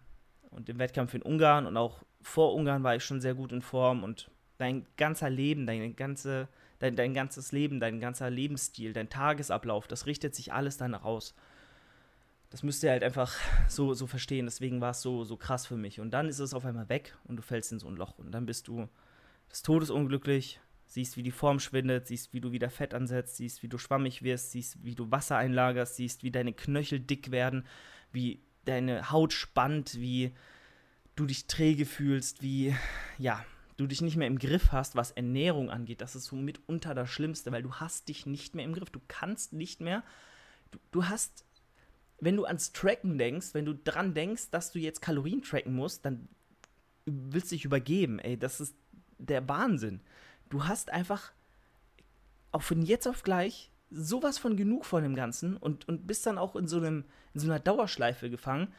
[0.50, 3.62] und dem Wettkampf in Ungarn und auch vor Ungarn war ich schon sehr gut in
[3.62, 6.48] Form und dein ganzer Leben, deine ganze,
[6.80, 11.36] dein, dein ganzes Leben, dein ganzer Lebensstil, dein Tagesablauf, das richtet sich alles danach aus.
[12.50, 13.36] Das müsst ihr halt einfach
[13.68, 14.46] so, so verstehen.
[14.46, 16.00] Deswegen war es so, so krass für mich.
[16.00, 18.18] Und dann ist es auf einmal weg und du fällst in so ein Loch.
[18.18, 18.88] Und dann bist du
[19.52, 23.64] des Todes unglücklich, siehst, wie die Form schwindet, siehst, wie du wieder Fett ansetzt, siehst,
[23.64, 27.66] wie du schwammig wirst, siehst, wie du Wasser einlagerst, siehst, wie deine Knöchel dick werden,
[28.12, 30.32] wie deine Haut spannt, wie
[31.16, 32.76] du dich träge fühlst, wie,
[33.18, 33.46] ja,
[33.78, 36.02] du dich nicht mehr im Griff hast, was Ernährung angeht.
[36.02, 38.90] Das ist so mitunter das Schlimmste, weil du hast dich nicht mehr im Griff.
[38.90, 40.04] Du kannst nicht mehr,
[40.72, 41.46] du, du hast,
[42.20, 46.06] wenn du ans Tracken denkst, wenn du dran denkst, dass du jetzt Kalorien tracken musst,
[46.06, 46.30] dann
[47.06, 48.76] willst du dich übergeben, ey, das ist
[49.18, 50.02] der Wahnsinn.
[50.50, 51.32] Du hast einfach
[52.52, 56.38] auch von jetzt auf gleich sowas von genug von dem Ganzen und, und bist dann
[56.38, 58.74] auch in so, einem, in so einer Dauerschleife gefangen.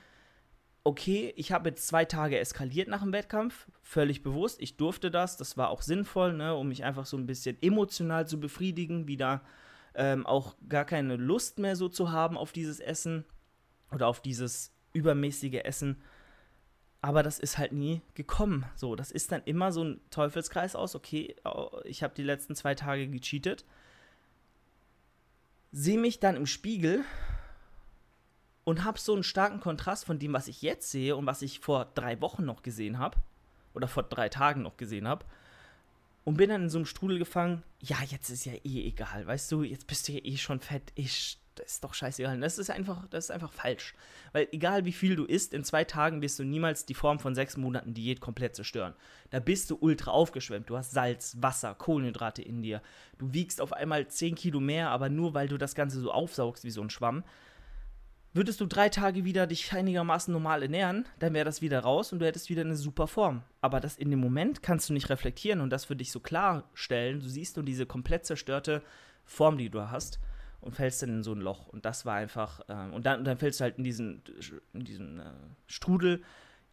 [0.85, 4.61] Okay, ich habe jetzt zwei Tage eskaliert nach dem Wettkampf, völlig bewusst.
[4.61, 8.27] Ich durfte das, das war auch sinnvoll, ne, um mich einfach so ein bisschen emotional
[8.27, 9.42] zu befriedigen, wieder
[9.94, 13.25] ähm, auch gar keine Lust mehr so zu haben auf dieses Essen
[13.90, 16.03] oder auf dieses übermäßige Essen.
[17.06, 18.66] Aber das ist halt nie gekommen.
[18.74, 20.96] So, das ist dann immer so ein Teufelskreis aus.
[20.96, 21.36] Okay,
[21.84, 23.64] ich habe die letzten zwei Tage gecheatet.
[25.70, 27.04] Sehe mich dann im Spiegel
[28.64, 31.60] und habe so einen starken Kontrast von dem, was ich jetzt sehe und was ich
[31.60, 33.18] vor drei Wochen noch gesehen habe.
[33.72, 35.24] Oder vor drei Tagen noch gesehen habe.
[36.24, 37.62] Und bin dann in so einem Strudel gefangen.
[37.78, 39.28] Ja, jetzt ist ja eh egal.
[39.28, 40.90] Weißt du, jetzt bist du ja eh schon fett.
[40.96, 42.38] Ich das ist doch scheißegal.
[42.40, 43.94] Das ist einfach, das ist einfach falsch.
[44.32, 47.34] Weil egal wie viel du isst, in zwei Tagen wirst du niemals die Form von
[47.34, 48.94] sechs Monaten Diät komplett zerstören.
[49.30, 50.70] Da bist du ultra aufgeschwemmt.
[50.70, 52.82] Du hast Salz, Wasser, Kohlenhydrate in dir.
[53.18, 56.64] Du wiegst auf einmal 10 Kilo mehr, aber nur weil du das Ganze so aufsaugst
[56.64, 57.24] wie so ein Schwamm.
[58.32, 62.18] Würdest du drei Tage wieder dich einigermaßen normal ernähren, dann wäre das wieder raus und
[62.18, 63.42] du hättest wieder eine super Form.
[63.62, 67.20] Aber das in dem Moment kannst du nicht reflektieren und das für dich so klarstellen.
[67.20, 68.82] Du siehst nur diese komplett zerstörte
[69.24, 70.20] Form, die du hast
[70.66, 71.68] und fällst dann in so ein Loch.
[71.68, 74.22] Und das war einfach, äh, und dann, dann fällst du halt in diesen,
[74.72, 75.33] in diesen äh,
[75.68, 76.22] Strudel.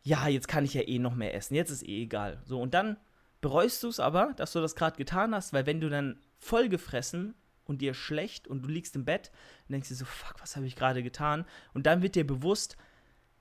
[0.01, 1.53] Ja, jetzt kann ich ja eh noch mehr essen.
[1.53, 2.41] Jetzt ist eh egal.
[2.43, 2.97] So, und dann
[3.39, 7.35] bereust du es aber, dass du das gerade getan hast, weil wenn du dann vollgefressen
[7.65, 9.31] und dir schlecht und du liegst im Bett
[9.67, 11.45] und denkst dir so, fuck, was habe ich gerade getan?
[11.75, 12.75] Und dann wird dir bewusst,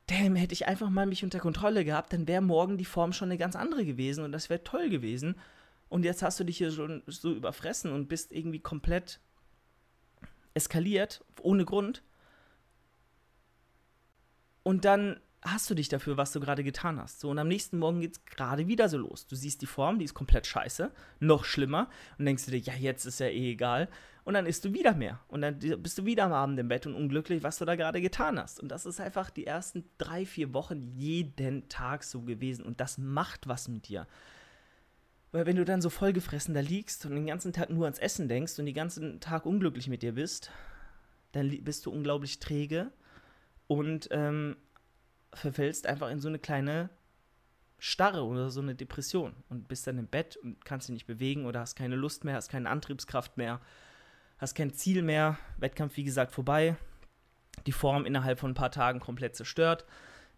[0.07, 3.31] damn, hätte ich einfach mal mich unter Kontrolle gehabt, dann wäre morgen die Form schon
[3.31, 5.37] eine ganz andere gewesen und das wäre toll gewesen.
[5.89, 9.19] Und jetzt hast du dich hier schon so überfressen und bist irgendwie komplett
[10.55, 12.03] eskaliert, ohne Grund.
[14.63, 17.21] Und dann hast du dich dafür, was du gerade getan hast.
[17.21, 19.27] So, und am nächsten Morgen geht es gerade wieder so los.
[19.27, 21.89] Du siehst die Form, die ist komplett scheiße, noch schlimmer,
[22.19, 23.89] und denkst du dir, ja, jetzt ist ja eh egal.
[24.25, 25.19] Und dann isst du wieder mehr.
[25.27, 28.01] Und dann bist du wieder am Abend im Bett und unglücklich, was du da gerade
[28.01, 28.61] getan hast.
[28.61, 32.65] Und das ist einfach die ersten drei, vier Wochen jeden Tag so gewesen.
[32.65, 34.07] Und das macht was mit dir.
[35.33, 38.29] Weil wenn du dann so vollgefressen da liegst und den ganzen Tag nur ans Essen
[38.29, 40.51] denkst und den ganzen Tag unglücklich mit dir bist,
[41.33, 42.93] dann bist du unglaublich träge
[43.67, 44.57] und ähm,
[45.33, 46.91] verfällst einfach in so eine kleine
[47.79, 51.47] Starre oder so eine Depression und bist dann im Bett und kannst dich nicht bewegen
[51.47, 53.61] oder hast keine Lust mehr, hast keine Antriebskraft mehr,
[54.39, 56.77] hast kein Ziel mehr, Wettkampf wie gesagt vorbei,
[57.67, 59.87] die Form innerhalb von ein paar Tagen komplett zerstört,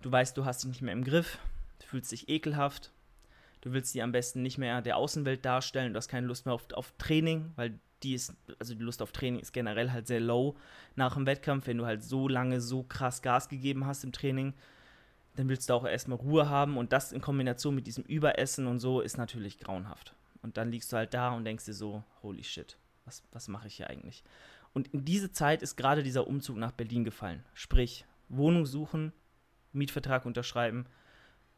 [0.00, 1.38] du weißt, du hast dich nicht mehr im Griff,
[1.80, 2.93] du fühlst dich ekelhaft,
[3.64, 5.94] Du willst die am besten nicht mehr der Außenwelt darstellen.
[5.94, 9.10] Du hast keine Lust mehr auf, auf Training, weil die ist, also die Lust auf
[9.10, 10.54] Training ist generell halt sehr low
[10.96, 11.66] nach dem Wettkampf.
[11.66, 14.52] Wenn du halt so lange so krass Gas gegeben hast im Training,
[15.36, 16.76] dann willst du auch erstmal Ruhe haben.
[16.76, 20.14] Und das in Kombination mit diesem Überessen und so ist natürlich grauenhaft.
[20.42, 23.68] Und dann liegst du halt da und denkst dir so, holy shit, was, was mache
[23.68, 24.22] ich hier eigentlich?
[24.74, 27.42] Und in diese Zeit ist gerade dieser Umzug nach Berlin gefallen.
[27.54, 29.14] Sprich, Wohnung suchen,
[29.72, 30.84] Mietvertrag unterschreiben,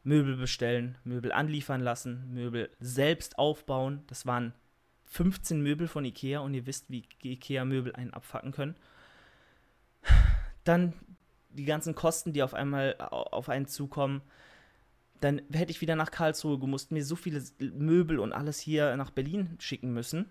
[0.07, 4.03] Möbel bestellen, Möbel anliefern lassen, Möbel selbst aufbauen.
[4.07, 4.53] Das waren
[5.05, 8.75] 15 Möbel von Ikea und ihr wisst, wie Ikea-Möbel einen abfacken können.
[10.63, 10.93] Dann
[11.49, 14.21] die ganzen Kosten, die auf einmal auf einen zukommen.
[15.19, 19.11] Dann hätte ich wieder nach Karlsruhe gemusst, mir so viele Möbel und alles hier nach
[19.11, 20.29] Berlin schicken müssen.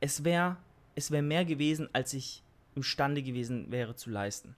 [0.00, 0.56] Es wäre
[0.94, 2.42] es wär mehr gewesen, als ich
[2.74, 4.56] imstande gewesen wäre zu leisten.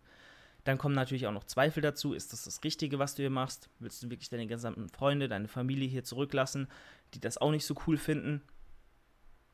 [0.65, 2.13] Dann kommen natürlich auch noch Zweifel dazu.
[2.13, 3.69] Ist das das Richtige, was du hier machst?
[3.79, 6.69] Willst du wirklich deine gesamten Freunde, deine Familie hier zurücklassen,
[7.15, 8.43] die das auch nicht so cool finden?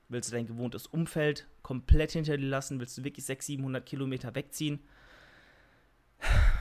[0.09, 2.79] Willst du dein gewohntes Umfeld komplett hinter dir lassen?
[2.81, 4.81] Willst du wirklich 600, 700 Kilometer wegziehen?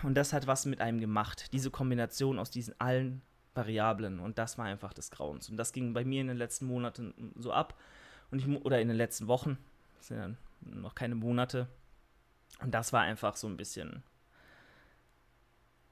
[0.03, 1.53] Und das hat was mit einem gemacht.
[1.53, 3.21] Diese Kombination aus diesen allen
[3.53, 4.19] Variablen.
[4.19, 5.49] Und das war einfach des Grauens.
[5.49, 7.79] Und das ging bei mir in den letzten Monaten so ab.
[8.31, 9.57] Und ich, oder in den letzten Wochen.
[9.97, 10.29] Das sind ja
[10.61, 11.67] noch keine Monate.
[12.61, 14.03] Und das war einfach so ein bisschen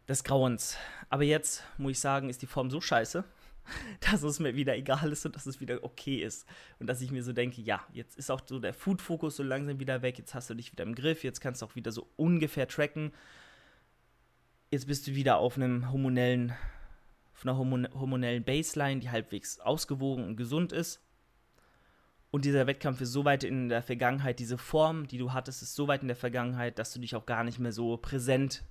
[0.07, 0.77] des Grauens.
[1.09, 3.23] Aber jetzt, muss ich sagen, ist die Form so scheiße,
[4.11, 6.47] dass es mir wieder egal ist und dass es wieder okay ist.
[6.79, 9.79] Und dass ich mir so denke, ja, jetzt ist auch so der Food-Fokus so langsam
[9.79, 12.09] wieder weg, jetzt hast du dich wieder im Griff, jetzt kannst du auch wieder so
[12.15, 13.13] ungefähr tracken.
[14.71, 16.53] Jetzt bist du wieder auf einem hormonellen,
[17.35, 20.99] auf einer hormonellen Baseline, die halbwegs ausgewogen und gesund ist.
[22.31, 25.75] Und dieser Wettkampf ist so weit in der Vergangenheit, diese Form, die du hattest, ist
[25.75, 28.63] so weit in der Vergangenheit, dass du dich auch gar nicht mehr so präsent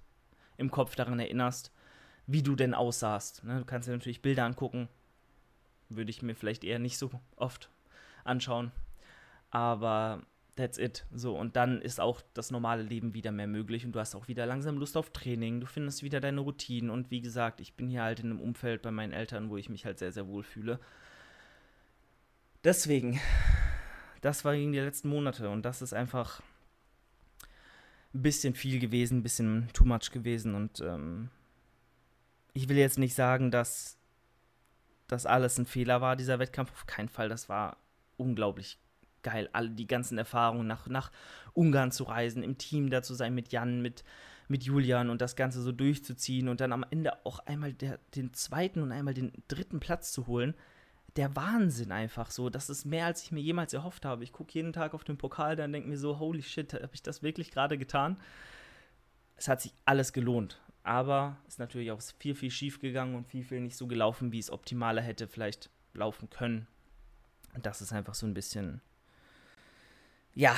[0.63, 1.73] im Kopf daran erinnerst,
[2.27, 3.45] wie du denn aussahst.
[3.45, 3.59] Ne?
[3.59, 4.89] Du kannst dir natürlich Bilder angucken.
[5.91, 7.69] Würde ich mir vielleicht eher nicht so oft
[8.25, 8.73] anschauen.
[9.51, 10.23] Aber
[10.57, 11.05] that's it.
[11.13, 14.29] So, und dann ist auch das normale Leben wieder mehr möglich und du hast auch
[14.29, 15.61] wieder langsam Lust auf Training.
[15.61, 16.91] Du findest wieder deine Routinen.
[16.91, 19.69] Und wie gesagt, ich bin hier halt in einem Umfeld bei meinen Eltern, wo ich
[19.69, 20.81] mich halt sehr, sehr wohl fühle.
[22.65, 23.21] Deswegen,
[24.21, 26.41] das war gegen die letzten Monate und das ist einfach
[28.15, 30.55] ein bisschen viel gewesen, ein bisschen too much gewesen.
[30.55, 31.31] Und ähm,
[32.53, 33.97] ich will jetzt nicht sagen, dass
[35.09, 36.73] das alles ein Fehler war, dieser Wettkampf.
[36.73, 37.29] Auf keinen Fall.
[37.29, 37.77] Das war
[38.17, 38.79] unglaublich
[39.23, 39.49] geil.
[39.53, 41.11] Alle die ganzen Erfahrungen nach, nach
[41.55, 44.05] Ungarn zu reisen, im Team da zu sein mit Jan, mit,
[44.49, 48.33] mit Julian und das Ganze so durchzuziehen und dann am Ende auch einmal der, den
[48.35, 50.55] zweiten und einmal den dritten Platz zu holen
[51.17, 52.49] der Wahnsinn einfach so.
[52.49, 54.25] Das ist mehr, als ich mir jemals erhofft habe.
[54.25, 57.03] Ich gucke jeden Tag auf den Pokal, dann denke mir so, holy shit, habe ich
[57.03, 58.19] das wirklich gerade getan?
[59.37, 60.61] Es hat sich alles gelohnt.
[60.85, 64.33] Aber es ist natürlich auch viel, viel schief gegangen und viel, viel nicht so gelaufen,
[64.33, 66.67] wie es optimaler hätte vielleicht laufen können.
[67.55, 68.81] Und das ist einfach so ein bisschen,
[70.35, 70.57] ja,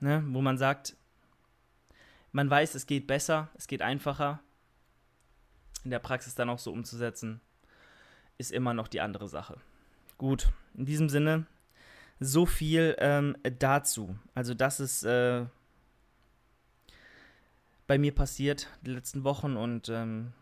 [0.00, 0.96] ne, wo man sagt,
[2.32, 4.40] man weiß, es geht besser, es geht einfacher.
[5.84, 7.40] In der Praxis dann auch so umzusetzen,
[8.42, 9.56] ist immer noch die andere Sache.
[10.18, 11.46] Gut, in diesem Sinne,
[12.20, 14.16] so viel ähm, dazu.
[14.34, 15.46] Also das ist äh,
[17.86, 20.32] bei mir passiert die letzten Wochen und ähm,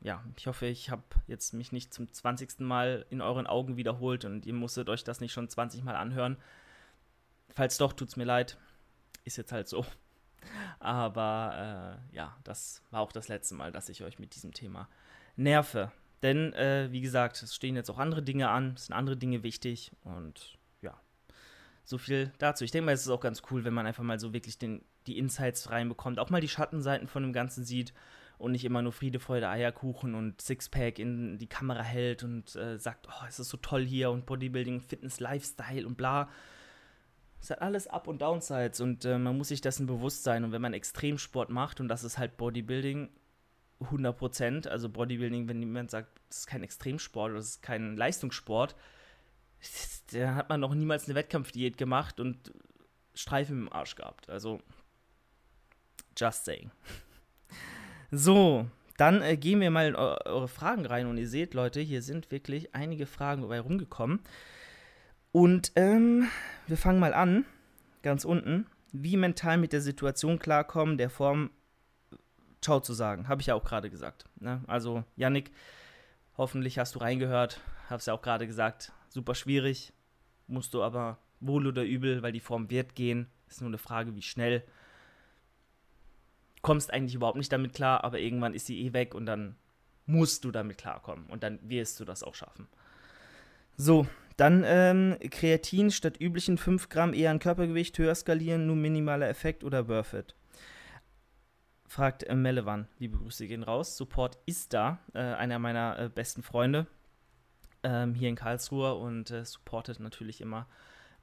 [0.00, 2.60] ja, ich hoffe, ich habe jetzt mich nicht zum 20.
[2.60, 6.38] Mal in euren Augen wiederholt und ihr musstet euch das nicht schon 20 Mal anhören.
[7.50, 8.56] Falls doch, tut es mir leid.
[9.24, 9.84] Ist jetzt halt so.
[10.78, 14.88] Aber äh, ja, das war auch das letzte Mal, dass ich euch mit diesem Thema
[15.36, 15.92] nerve.
[16.22, 19.42] Denn, äh, wie gesagt, es stehen jetzt auch andere Dinge an, es sind andere Dinge
[19.42, 21.00] wichtig und ja,
[21.84, 22.64] so viel dazu.
[22.64, 24.84] Ich denke mal, es ist auch ganz cool, wenn man einfach mal so wirklich den,
[25.06, 27.94] die Insights reinbekommt, auch mal die Schattenseiten von dem Ganzen sieht
[28.36, 32.78] und nicht immer nur Friede, Freude, Eierkuchen und Sixpack in die Kamera hält und äh,
[32.78, 36.28] sagt, oh, es ist so toll hier und Bodybuilding, Fitness, Lifestyle und bla.
[37.40, 40.44] Es hat alles Up- und Downsides und äh, man muss sich dessen bewusst sein.
[40.44, 43.10] Und wenn man Extremsport macht, und das ist halt Bodybuilding,
[43.80, 47.96] 100 Prozent, also Bodybuilding, wenn jemand sagt, das ist kein Extremsport oder das ist kein
[47.96, 48.76] Leistungssport,
[50.12, 52.52] dann hat man noch niemals eine Wettkampfdiät gemacht und
[53.14, 54.30] Streifen im Arsch gehabt.
[54.30, 54.60] Also,
[56.16, 56.70] just saying.
[58.12, 58.66] So,
[58.96, 62.32] dann äh, gehen wir mal in eure Fragen rein und ihr seht, Leute, hier sind
[62.32, 64.18] wirklich einige Fragen dabei rumgekommen.
[65.30, 66.26] Und ähm,
[66.66, 67.44] wir fangen mal an,
[68.02, 68.66] ganz unten.
[68.90, 71.50] Wie mental mit der Situation klarkommen, der Form
[72.60, 73.28] Ciao zu sagen.
[73.28, 74.26] Habe ich ja auch gerade gesagt.
[74.38, 74.62] Ne?
[74.66, 75.50] Also, Yannick,
[76.36, 77.60] hoffentlich hast du reingehört.
[77.88, 78.92] Habe es ja auch gerade gesagt.
[79.08, 79.92] Super schwierig.
[80.46, 83.28] Musst du aber wohl oder übel, weil die Form wird gehen.
[83.48, 84.62] Ist nur eine Frage, wie schnell.
[86.62, 89.56] Kommst eigentlich überhaupt nicht damit klar, aber irgendwann ist sie eh weg und dann
[90.06, 91.26] musst du damit klarkommen.
[91.26, 92.68] Und dann wirst du das auch schaffen.
[93.76, 99.28] So, dann ähm, Kreatin statt üblichen 5 Gramm eher ein Körpergewicht höher skalieren, nur minimaler
[99.28, 100.34] Effekt oder worth it?
[101.90, 102.86] Fragt äh, Melevan.
[103.00, 103.96] Liebe Grüße gehen raus.
[103.96, 105.00] Support ist da.
[105.12, 106.86] Äh, einer meiner äh, besten Freunde
[107.82, 110.68] ähm, hier in Karlsruhe und äh, supportet natürlich immer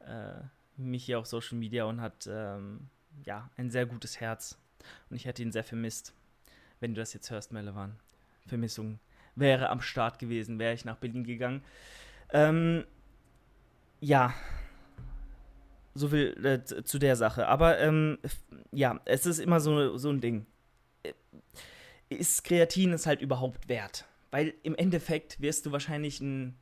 [0.01, 0.41] äh,
[0.75, 2.89] mich hier auf Social Media und hat ähm,
[3.23, 4.59] ja ein sehr gutes Herz.
[5.09, 6.13] Und ich hätte ihn sehr vermisst,
[6.81, 7.97] wenn du das jetzt hörst, Melevan.
[8.45, 8.99] Vermissung
[9.35, 11.63] wäre am Start gewesen, wäre ich nach Berlin gegangen.
[12.33, 12.83] Ähm,
[14.01, 14.33] ja,
[15.93, 17.47] so viel äh, zu der Sache.
[17.47, 18.17] Aber ähm,
[18.73, 20.45] ja, es ist immer so, so ein Ding.
[21.09, 21.13] Äh,
[22.09, 24.05] ist Kreatin es halt überhaupt wert?
[24.31, 26.55] Weil im Endeffekt wirst du wahrscheinlich ein,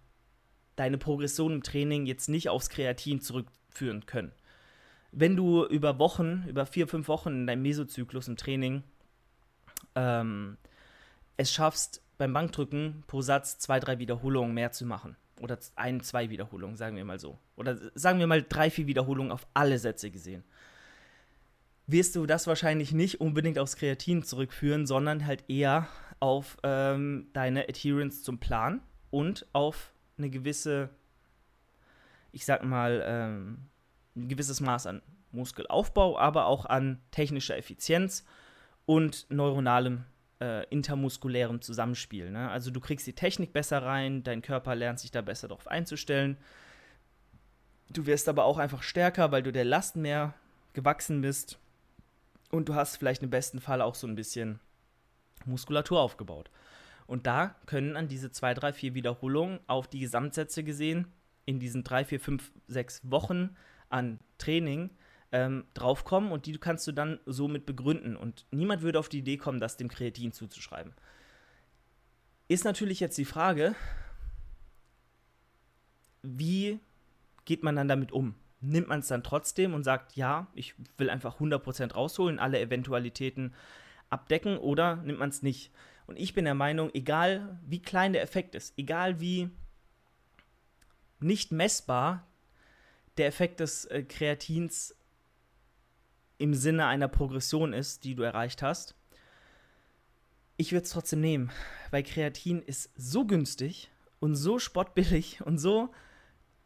[0.76, 4.32] deine Progression im Training jetzt nicht aufs Kreatin zurückführen können.
[5.12, 8.84] Wenn du über Wochen, über vier, fünf Wochen in deinem Mesozyklus im Training
[9.96, 10.58] ähm,
[11.38, 16.30] es schaffst, beim Bankdrücken pro Satz zwei, drei Wiederholungen mehr zu machen oder ein, zwei
[16.30, 17.38] Wiederholungen, sagen wir mal so.
[17.56, 20.44] Oder sagen wir mal drei, vier Wiederholungen auf alle Sätze gesehen.
[21.88, 25.88] Wirst du das wahrscheinlich nicht unbedingt aufs Kreatin zurückführen, sondern halt eher
[26.20, 30.90] auf ähm, deine Adherence zum Plan und auf eine gewisse,
[32.32, 33.68] ich sag mal, ähm,
[34.16, 38.26] ein gewisses Maß an Muskelaufbau, aber auch an technischer Effizienz
[38.86, 40.06] und neuronalem
[40.42, 42.32] äh, intermuskulärem Zusammenspiel.
[42.32, 42.50] Ne?
[42.50, 46.38] Also du kriegst die Technik besser rein, dein Körper lernt sich da besser darauf einzustellen.
[47.90, 50.34] Du wirst aber auch einfach stärker, weil du der Last mehr
[50.74, 51.60] gewachsen bist.
[52.52, 54.60] Und du hast vielleicht im besten Fall auch so ein bisschen
[55.46, 56.50] Muskulatur aufgebaut.
[57.08, 61.08] Und da können an diese zwei, drei, vier Wiederholungen auf die Gesamtsätze gesehen,
[61.46, 63.56] in diesen drei, vier, fünf, sechs Wochen
[63.90, 64.90] an Training,
[65.32, 68.16] ähm, draufkommen und die kannst du dann somit begründen.
[68.16, 70.94] Und niemand würde auf die Idee kommen, das dem Kreatin zuzuschreiben.
[72.48, 73.76] Ist natürlich jetzt die Frage,
[76.22, 76.80] wie
[77.46, 78.36] geht man dann damit um?
[78.66, 83.54] Nimmt man es dann trotzdem und sagt, ja, ich will einfach 100% rausholen, alle Eventualitäten
[84.10, 85.72] abdecken oder nimmt man es nicht?
[86.08, 89.50] Und ich bin der Meinung, egal wie klein der Effekt ist, egal wie
[91.20, 92.28] nicht messbar
[93.18, 94.96] der Effekt des äh, Kreatins
[96.38, 98.96] im Sinne einer Progression ist, die du erreicht hast.
[100.58, 101.52] Ich würde es trotzdem nehmen,
[101.92, 103.90] weil Kreatin ist so günstig
[104.20, 105.94] und so spottbillig und so,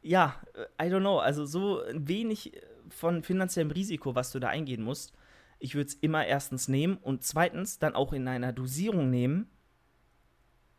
[0.02, 0.41] ja,
[0.82, 2.54] I don't know, also so wenig
[2.89, 5.14] von finanziellem Risiko, was du da eingehen musst.
[5.60, 9.50] Ich würde es immer erstens nehmen und zweitens dann auch in einer Dosierung nehmen,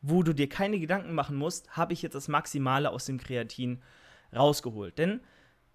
[0.00, 3.82] wo du dir keine Gedanken machen musst, habe ich jetzt das Maximale aus dem Kreatin
[4.34, 4.96] rausgeholt.
[4.98, 5.20] Denn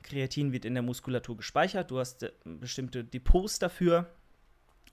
[0.01, 4.09] Kreatin wird in der Muskulatur gespeichert, du hast äh, bestimmte Depots dafür.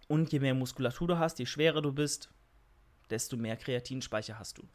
[0.08, 2.30] Und je mehr Muskulatur du hast, je schwerer du bist,
[3.08, 4.68] desto mehr Kreatinspeicher hast du.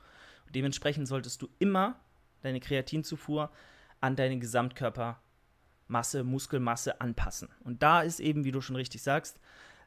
[0.50, 2.00] Dementsprechend solltest du immer
[2.48, 3.52] deine Kreatinzufuhr
[4.02, 5.22] an deinen Gesamtkörper
[5.88, 7.50] Masse, Muskelmasse anpassen.
[7.64, 9.40] Und da ist eben, wie du schon richtig sagst,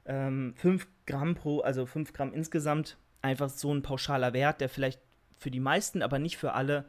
[0.06, 5.00] ähm, 5 Gramm pro, also 5 Gramm insgesamt, einfach so ein pauschaler Wert, der vielleicht
[5.36, 6.86] für die meisten, aber nicht für alle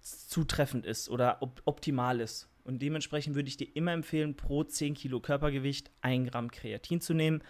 [0.00, 2.48] zutreffend ist oder op optimal ist.
[2.64, 7.14] Und dementsprechend würde ich dir immer empfehlen, pro 10 Kilo Körpergewicht 1 Gramm Kreatin zu
[7.14, 7.42] nehmen.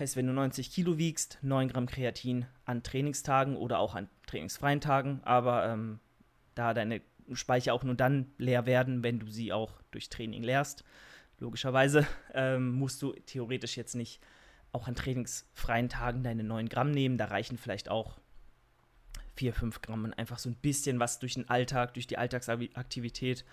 [0.00, 4.80] Heißt, wenn du 90 Kilo wiegst, 9 Gramm Kreatin an Trainingstagen oder auch an trainingsfreien
[4.80, 5.20] Tagen.
[5.24, 6.00] Aber ähm,
[6.54, 7.02] da deine
[7.34, 10.84] Speicher auch nur dann leer werden, wenn du sie auch durch Training leerst,
[11.38, 14.22] logischerweise, ähm, musst du theoretisch jetzt nicht
[14.72, 17.18] auch an trainingsfreien Tagen deine 9 Gramm nehmen.
[17.18, 18.18] Da reichen vielleicht auch
[19.36, 23.44] 4, 5 Gramm und einfach so ein bisschen was durch den Alltag, durch die Alltagsaktivität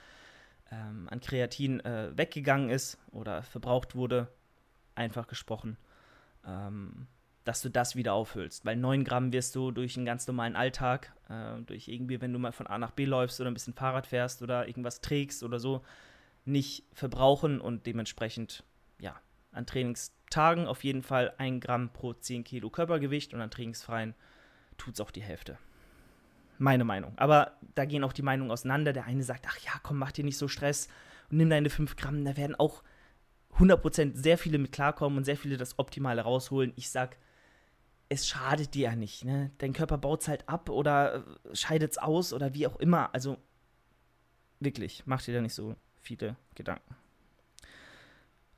[0.71, 4.29] ähm, an Kreatin äh, weggegangen ist oder verbraucht wurde,
[4.95, 5.75] einfach gesprochen,
[6.47, 7.07] ähm,
[7.43, 8.65] dass du das wieder auffüllst.
[8.65, 12.39] Weil 9 Gramm wirst du durch einen ganz normalen Alltag, äh, durch irgendwie, wenn du
[12.39, 15.59] mal von A nach B läufst oder ein bisschen Fahrrad fährst oder irgendwas trägst oder
[15.59, 15.83] so,
[16.45, 18.63] nicht verbrauchen und dementsprechend,
[18.99, 19.15] ja,
[19.51, 24.13] an Trainingstagen auf jeden Fall 1 Gramm pro 10 Kilo Körpergewicht und an trainingsfreien
[24.77, 25.57] tut es auch die Hälfte.
[26.57, 27.13] Meine Meinung.
[27.17, 28.91] Aber da gehen auch die Meinungen auseinander.
[28.91, 30.87] Der eine sagt, ach ja, komm, mach dir nicht so Stress
[31.29, 32.25] und nimm deine 5 Gramm.
[32.25, 32.83] Da werden auch
[33.59, 36.73] 100% sehr viele mit klarkommen und sehr viele das Optimale rausholen.
[36.75, 37.17] Ich sag,
[38.09, 39.25] es schadet dir ja nicht.
[39.25, 39.51] Ne?
[39.57, 43.13] Dein Körper baut es halt ab oder äh, scheidet es aus oder wie auch immer.
[43.13, 43.37] Also
[44.59, 46.95] wirklich, mach dir da nicht so viele Gedanken.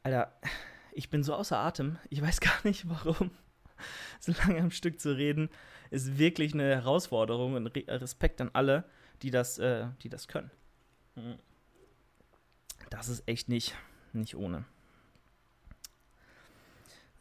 [0.03, 0.33] Alter,
[0.91, 1.97] ich bin so außer Atem.
[2.09, 3.31] Ich weiß gar nicht warum.
[4.19, 5.49] So lange am Stück zu reden
[5.89, 8.83] ist wirklich eine Herausforderung und Respekt an alle,
[9.21, 10.51] die das, äh, die das können.
[11.15, 11.39] Mhm.
[12.89, 13.75] Das ist echt nicht,
[14.11, 14.65] nicht ohne.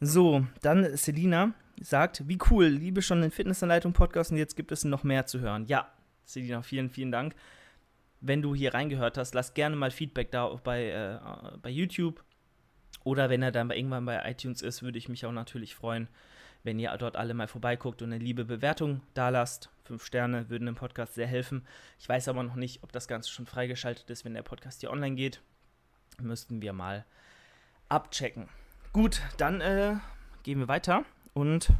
[0.01, 4.85] So, dann Selina sagt, wie cool, liebe schon den Fitnessanleitung Podcast und jetzt gibt es
[4.85, 5.65] noch mehr zu hören.
[5.67, 5.91] Ja,
[6.23, 7.35] Selina, vielen, vielen Dank.
[8.21, 12.23] Wenn du hier reingehört hast, lass gerne mal Feedback da bei, äh, bei YouTube
[13.03, 16.07] oder wenn er dann irgendwann bei iTunes ist, würde ich mich auch natürlich freuen,
[16.63, 19.69] wenn ihr dort alle mal vorbeiguckt und eine liebe Bewertung da lasst.
[19.83, 21.65] Fünf Sterne würden dem Podcast sehr helfen.
[21.99, 24.91] Ich weiß aber noch nicht, ob das Ganze schon freigeschaltet ist, wenn der Podcast hier
[24.91, 25.41] online geht.
[26.21, 27.05] Müssten wir mal
[27.87, 28.49] abchecken.
[28.91, 29.97] Gut, dann äh,
[30.43, 31.71] gehen wir weiter und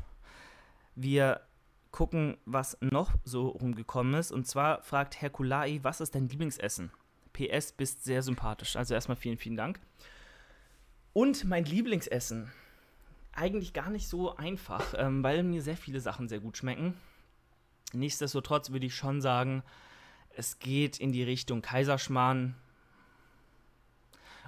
[0.96, 1.42] wir
[1.92, 4.32] gucken, was noch so rumgekommen ist.
[4.32, 6.92] Und zwar fragt Herkulai, was ist dein Lieblingsessen?
[7.34, 8.76] PS, bist sehr sympathisch.
[8.76, 9.80] Also erstmal vielen, vielen Dank.
[11.14, 12.52] Und mein Lieblingsessen
[13.32, 16.96] eigentlich gar nicht so einfach, ähm, weil mir sehr viele Sachen sehr gut schmecken.
[17.94, 19.64] Nichtsdestotrotz würde ich schon sagen,
[20.36, 22.56] es geht in die Richtung Kaiserschmarrn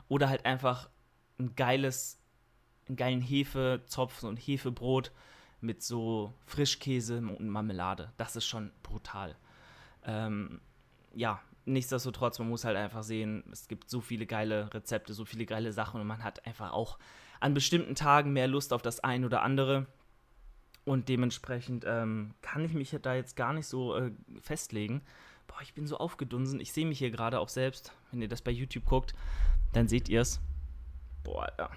[0.07, 0.89] oder halt einfach
[1.39, 2.19] ein geiles,
[2.91, 5.11] einen geilen Hefezopf, so Hefebrot
[5.61, 8.11] mit so Frischkäse und Marmelade.
[8.17, 9.35] Das ist schon brutal.
[10.03, 10.59] Ähm,
[11.13, 15.45] ja, nichtsdestotrotz, man muss halt einfach sehen, es gibt so viele geile Rezepte, so viele
[15.45, 16.97] geile Sachen und man hat einfach auch
[17.39, 19.87] an bestimmten Tagen mehr Lust auf das ein oder andere.
[20.83, 24.11] Und dementsprechend ähm, kann ich mich da jetzt gar nicht so äh,
[24.41, 25.01] festlegen.
[25.47, 26.59] Boah, ich bin so aufgedunsen.
[26.59, 27.93] Ich sehe mich hier gerade auch selbst.
[28.11, 29.13] Wenn ihr das bei YouTube guckt,
[29.73, 30.41] dann seht ihr es.
[31.23, 31.69] Boah, ja.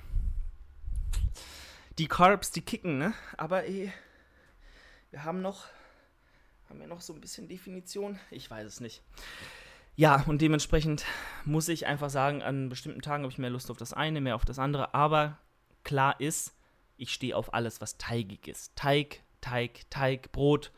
[1.98, 3.14] Die Carbs, die kicken, ne?
[3.36, 3.92] Aber ey,
[5.10, 5.66] wir haben noch,
[6.68, 8.18] haben wir noch so ein bisschen Definition?
[8.30, 9.02] Ich weiß es nicht.
[9.96, 11.04] Ja, und dementsprechend
[11.44, 14.34] muss ich einfach sagen, an bestimmten Tagen habe ich mehr Lust auf das eine, mehr
[14.34, 14.92] auf das andere.
[14.92, 15.38] Aber
[15.84, 16.52] klar ist,
[16.96, 18.74] ich stehe auf alles, was teigig ist.
[18.74, 20.72] Teig, Teig, Teig, Brot,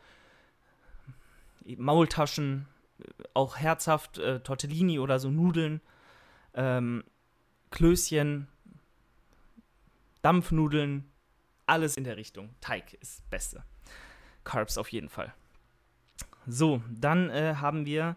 [1.65, 2.67] Maultaschen,
[3.33, 5.81] auch herzhaft äh, Tortellini oder so Nudeln,
[6.53, 7.03] ähm,
[7.71, 8.47] Klößchen,
[10.21, 11.11] Dampfnudeln,
[11.65, 12.55] alles in der Richtung.
[12.61, 13.63] Teig ist das Beste.
[14.43, 15.33] Carbs auf jeden Fall.
[16.47, 18.15] So, dann äh, haben wir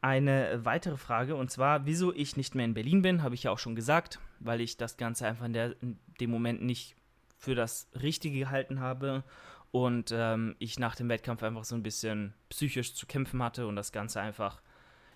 [0.00, 3.50] eine weitere Frage und zwar, wieso ich nicht mehr in Berlin bin, habe ich ja
[3.50, 6.94] auch schon gesagt, weil ich das Ganze einfach in, der, in dem Moment nicht
[7.36, 9.24] für das Richtige gehalten habe
[9.70, 13.74] und ähm, ich nach dem Wettkampf einfach so ein bisschen psychisch zu kämpfen hatte und
[13.76, 14.62] das Ganze einfach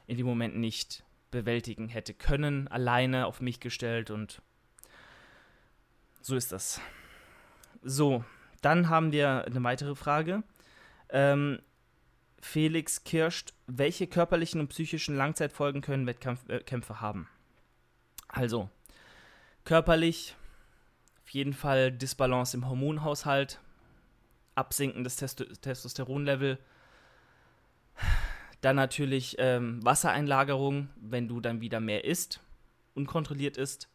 [0.06, 4.42] in dem Moment nicht bewältigen hätte können, alleine auf mich gestellt und
[6.22, 6.80] so ist das.
[7.82, 8.24] So,
[8.60, 10.42] dann haben wir eine weitere Frage.
[11.10, 11.60] Ähm,
[12.40, 17.28] Felix Kirscht, welche körperlichen und psychischen Langzeitfolgen können Wettkämpfe äh, haben?
[18.28, 18.70] Also,
[19.64, 20.36] körperlich
[21.22, 23.60] auf jeden Fall Disbalance im Hormonhaushalt,
[24.54, 26.58] absinkendes Testo Testosteronlevel,
[28.60, 32.40] dann natürlich ähm, Wassereinlagerung, wenn du dann wieder mehr isst,
[32.94, 33.88] unkontrolliert isst.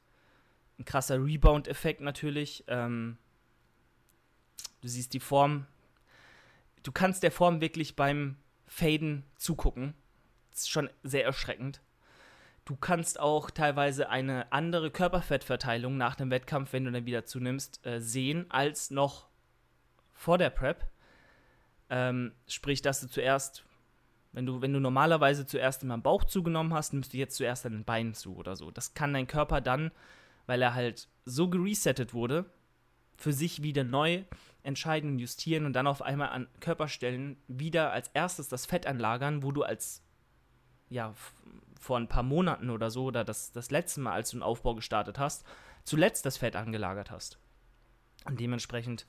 [0.80, 2.63] Ein krasser Rebound-Effekt natürlich.
[2.67, 3.17] Ähm,
[4.82, 5.65] du siehst die Form
[6.88, 9.93] du kannst der Form wirklich beim Faden zugucken.
[10.51, 11.82] Das ist schon sehr erschreckend.
[12.63, 17.86] Du kannst auch teilweise eine andere Körperfettverteilung nach dem Wettkampf, wenn du dann wieder zunimmst,
[17.86, 19.28] äh, sehen, als noch
[20.13, 20.88] vor der Prep.
[21.89, 23.63] Ähm, sprich, dass du zuerst,
[24.34, 27.65] wenn du, wenn du normalerweise zuerst immer am Bauch zugenommen hast, nimmst du jetzt zuerst
[27.65, 28.71] an den Beinen zu oder so.
[28.71, 29.91] Das kann dein Körper dann,
[30.47, 32.45] weil er halt so geresettet wurde,
[33.15, 34.23] für sich wieder neu
[34.63, 39.43] entscheiden und justieren und dann auf einmal an Körperstellen wieder als erstes das Fett anlagern,
[39.43, 40.01] wo du als
[40.89, 41.13] ja,
[41.79, 44.75] vor ein paar Monaten oder so, oder das, das letzte Mal, als du einen Aufbau
[44.75, 45.45] gestartet hast,
[45.83, 47.37] zuletzt das Fett angelagert hast.
[48.25, 49.05] Und dementsprechend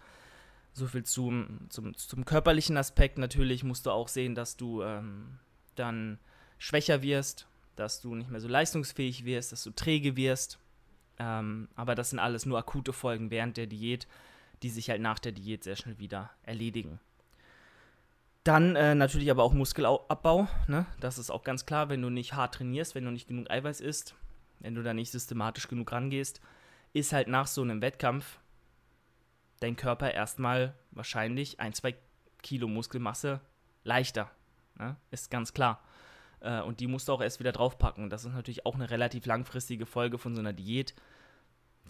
[0.72, 3.18] so viel zum, zum, zum körperlichen Aspekt.
[3.18, 5.39] Natürlich musst du auch sehen, dass du ähm,
[5.74, 6.18] dann
[6.59, 10.59] schwächer wirst, dass du nicht mehr so leistungsfähig wirst, dass du träge wirst.
[11.19, 14.07] Ähm, aber das sind alles nur akute Folgen während der Diät,
[14.62, 17.01] die sich halt nach der Diät sehr schnell wieder erledigen.
[18.45, 20.49] Dann äh, natürlich aber auch Muskelabbau.
[20.69, 20.87] Ne?
[21.01, 23.81] Das ist auch ganz klar, wenn du nicht hart trainierst, wenn du nicht genug Eiweiß
[23.81, 24.14] isst,
[24.61, 26.41] wenn du da nicht systematisch genug rangehst,
[26.93, 28.39] ist halt nach so einem Wettkampf
[29.61, 31.95] dein Körper erstmal wahrscheinlich ein, zwei
[32.43, 33.41] Kilo Muskelmasse
[33.85, 34.31] leichter.
[34.79, 34.97] Ne?
[35.11, 35.83] Ist ganz klar.
[36.41, 38.11] Äh, und die musst du auch erst wieder draufpacken.
[38.11, 40.95] Das ist natürlich auch eine relativ langfristige Folge von so einer Diät,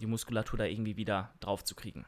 [0.01, 2.05] die Muskulatur da irgendwie wieder drauf zu kriegen.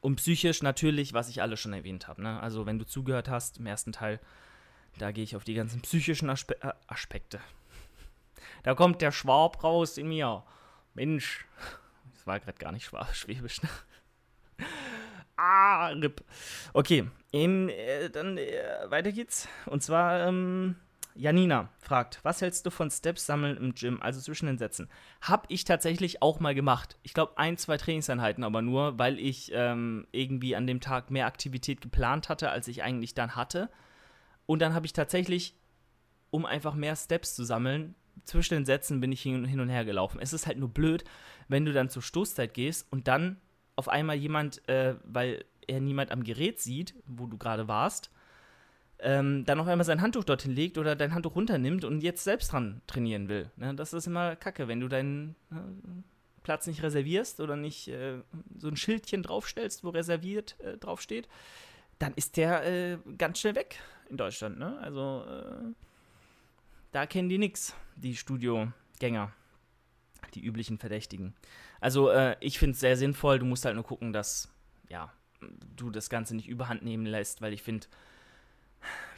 [0.00, 2.22] Und psychisch natürlich, was ich alles schon erwähnt habe.
[2.22, 2.40] Ne?
[2.40, 4.20] Also wenn du zugehört hast im ersten Teil,
[4.98, 7.40] da gehe ich auf die ganzen psychischen Aspe äh, Aspekte.
[8.62, 10.44] Da kommt der Schwab raus in mir.
[10.94, 11.46] Mensch,
[12.12, 13.62] das war gerade gar nicht schwäbisch.
[13.62, 13.68] Ne?
[15.36, 16.24] ah, RIP.
[16.72, 19.48] Okay, ähm, äh, dann äh, weiter geht's.
[19.66, 20.76] Und zwar, ähm,
[21.18, 24.88] Janina fragt, was hältst du von Steps sammeln im Gym, also zwischen den Sätzen?
[25.20, 26.96] Hab ich tatsächlich auch mal gemacht.
[27.02, 31.26] Ich glaube, ein, zwei Trainingseinheiten aber nur, weil ich ähm, irgendwie an dem Tag mehr
[31.26, 33.68] Aktivität geplant hatte, als ich eigentlich dann hatte.
[34.46, 35.56] Und dann habe ich tatsächlich,
[36.30, 40.20] um einfach mehr Steps zu sammeln, zwischen den Sätzen bin ich hin, und her gelaufen.
[40.20, 41.02] Es ist halt nur blöd,
[41.48, 43.40] wenn du dann zur Stoßzeit gehst und dann
[43.74, 48.10] auf einmal jemand, äh, weil er niemand am Gerät sieht, wo du gerade warst,
[49.00, 52.52] ähm, dann auf einmal sein Handtuch dorthin legt oder dein Handtuch runternimmt und jetzt selbst
[52.52, 53.50] dran trainieren will.
[53.56, 53.74] Ne?
[53.74, 55.56] Das ist immer kacke, wenn du deinen äh,
[56.42, 58.18] Platz nicht reservierst oder nicht äh,
[58.58, 61.28] so ein Schildchen draufstellst, wo reserviert äh, draufsteht,
[61.98, 63.78] dann ist der äh, ganz schnell weg
[64.08, 64.58] in Deutschland.
[64.58, 64.78] Ne?
[64.80, 65.72] Also äh,
[66.92, 69.32] da kennen die nichts, die Studiogänger,
[70.34, 71.34] die üblichen Verdächtigen.
[71.80, 73.38] Also äh, ich finde es sehr sinnvoll.
[73.38, 74.52] Du musst halt nur gucken, dass
[74.88, 75.12] ja,
[75.76, 77.86] du das Ganze nicht überhand nehmen lässt, weil ich finde,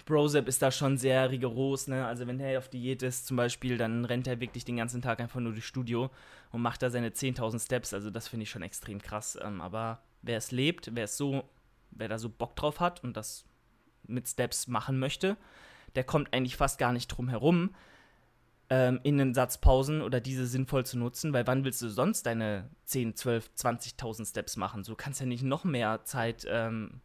[0.05, 2.07] Brosep ist da schon sehr rigoros, ne?
[2.07, 5.21] Also wenn er auf Diät ist zum Beispiel, dann rennt er wirklich den ganzen Tag
[5.21, 6.11] einfach nur durchs Studio
[6.51, 7.95] und macht da seine 10.000 Steps.
[7.95, 9.39] Also das finde ich schon extrem krass.
[9.41, 11.45] Ähm, aber wer es lebt, wer es so,
[11.91, 13.45] wer da so Bock drauf hat und das
[14.03, 15.37] mit Steps machen möchte,
[15.95, 17.75] der kommt eigentlich fast gar nicht drum herum,
[18.69, 22.71] ähm, in den Satzpausen oder diese sinnvoll zu nutzen, weil wann willst du sonst deine
[22.85, 24.85] 10, 12, 20.000 Steps machen?
[24.85, 27.01] So kannst ja nicht noch mehr Zeit ähm,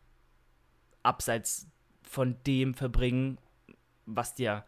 [1.02, 1.68] abseits
[2.06, 3.38] von dem verbringen,
[4.06, 4.64] was dir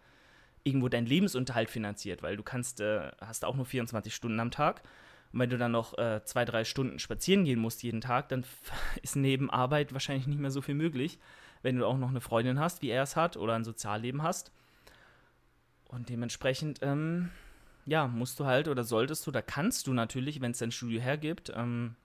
[0.64, 4.84] irgendwo deinen Lebensunterhalt finanziert, weil du kannst, äh, hast auch nur 24 Stunden am Tag.
[5.32, 8.44] Und wenn du dann noch äh, zwei, drei Stunden spazieren gehen musst jeden Tag, dann
[9.02, 11.20] ist neben Arbeit wahrscheinlich nicht mehr so viel möglich,
[11.62, 14.52] wenn du auch noch eine Freundin hast, wie er es hat, oder ein Sozialleben hast.
[15.86, 17.30] Und dementsprechend, ähm,
[17.86, 21.00] ja, musst du halt oder solltest du, da kannst du natürlich, wenn es dein Studio
[21.00, 21.96] hergibt, ähm,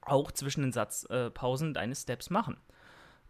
[0.00, 2.56] auch zwischen den Satzpausen äh, deine Steps machen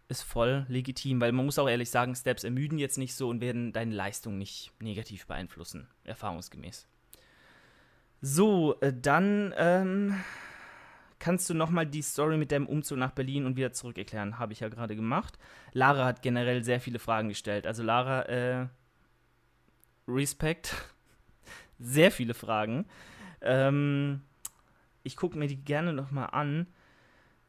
[0.07, 3.41] ist voll legitim, weil man muss auch ehrlich sagen, Steps ermüden jetzt nicht so und
[3.41, 6.87] werden deine Leistung nicht negativ beeinflussen, erfahrungsgemäß.
[8.21, 10.15] So, äh, dann ähm,
[11.19, 14.39] kannst du nochmal die Story mit deinem Umzug nach Berlin und wieder zurück erklären.
[14.39, 15.37] Habe ich ja gerade gemacht.
[15.71, 17.65] Lara hat generell sehr viele Fragen gestellt.
[17.67, 18.67] Also Lara, äh,
[20.07, 20.75] Respekt.
[21.79, 22.85] sehr viele Fragen.
[23.41, 24.21] Ähm,
[25.03, 26.67] ich gucke mir die gerne nochmal an.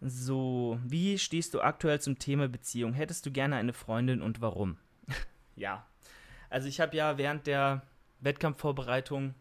[0.06, 2.92] So, wie stehst du aktuell zum Thema Beziehung?
[2.92, 4.76] Hättest du gerne eine Freundin und warum?
[5.56, 5.86] ja,
[6.50, 7.80] also ich habe ja während der
[8.20, 9.34] Wettkampfvorbereitung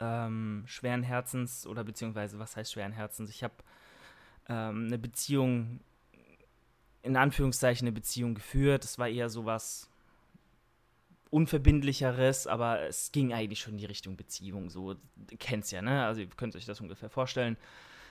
[0.00, 3.28] ähm, schweren Herzens oder beziehungsweise was heißt schweren Herzens?
[3.28, 3.52] Ich habe
[4.48, 5.80] ähm, eine Beziehung,
[7.02, 8.82] in Anführungszeichen eine Beziehung geführt.
[8.82, 9.90] Es war eher so was
[11.28, 14.70] Unverbindlicheres, aber es ging eigentlich schon in die Richtung Beziehung.
[14.70, 14.96] So,
[15.38, 16.06] kennt's ja, ne?
[16.06, 17.58] Also ihr könnt euch das ungefähr vorstellen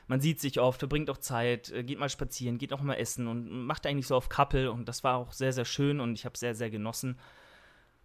[0.08, 3.28] man sieht sich oft, verbringt auch Zeit, äh, geht mal spazieren, geht auch mal essen
[3.28, 6.26] und macht eigentlich so auf Couple und das war auch sehr, sehr schön und ich
[6.26, 7.18] habe sehr, sehr genossen.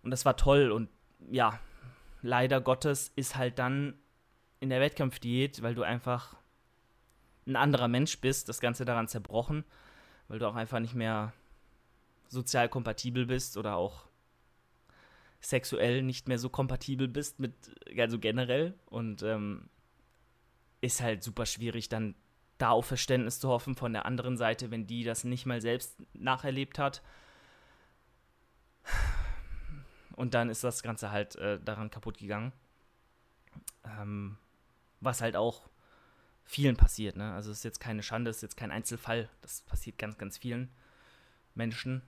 [0.02, 0.88] Und das war toll und
[1.30, 1.58] ja,
[2.22, 3.94] leider Gottes ist halt dann
[4.60, 6.36] in der Wettkampfdiät, weil du einfach
[7.46, 9.64] ein anderer Mensch bist, das Ganze daran zerbrochen,
[10.28, 11.32] weil du auch einfach nicht mehr
[12.28, 14.06] sozial kompatibel bist oder auch
[15.40, 17.54] sexuell nicht mehr so kompatibel bist mit,
[17.96, 18.74] also generell.
[18.86, 19.68] Und ähm,
[20.80, 22.14] ist halt super schwierig, dann
[22.58, 25.96] da auf Verständnis zu hoffen von der anderen Seite, wenn die das nicht mal selbst
[26.14, 27.02] nacherlebt hat.
[30.16, 32.52] Und dann ist das Ganze halt äh, daran kaputt gegangen.
[33.84, 34.38] Ähm,
[35.00, 35.68] was halt auch
[36.44, 37.16] vielen passiert.
[37.16, 37.34] Ne?
[37.34, 39.28] Also es ist jetzt keine Schande, es ist jetzt kein Einzelfall.
[39.42, 40.70] Das passiert ganz, ganz vielen
[41.54, 42.02] Menschen,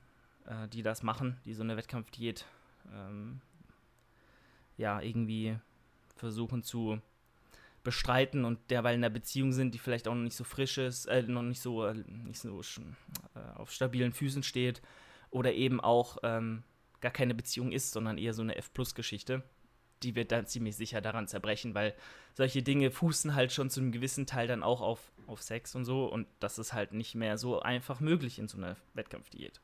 [0.46, 2.46] äh, die das machen, die so eine Wettkampfdiät
[2.92, 3.40] ähm,
[4.76, 5.58] ja irgendwie
[6.16, 7.00] versuchen zu
[7.88, 11.06] bestreiten und derweil in einer Beziehung sind, die vielleicht auch noch nicht so frisch ist,
[11.06, 14.82] äh, noch nicht so, äh, nicht so äh, auf stabilen Füßen steht
[15.30, 16.62] oder eben auch ähm,
[17.00, 19.42] gar keine Beziehung ist, sondern eher so eine F-Plus-Geschichte
[20.02, 21.94] die wird dann ziemlich sicher daran zerbrechen, weil
[22.34, 25.84] solche Dinge fußen halt schon zu einem gewissen Teil dann auch auf, auf Sex und
[25.84, 29.60] so und das ist halt nicht mehr so einfach möglich in so einer Wettkampfdiät.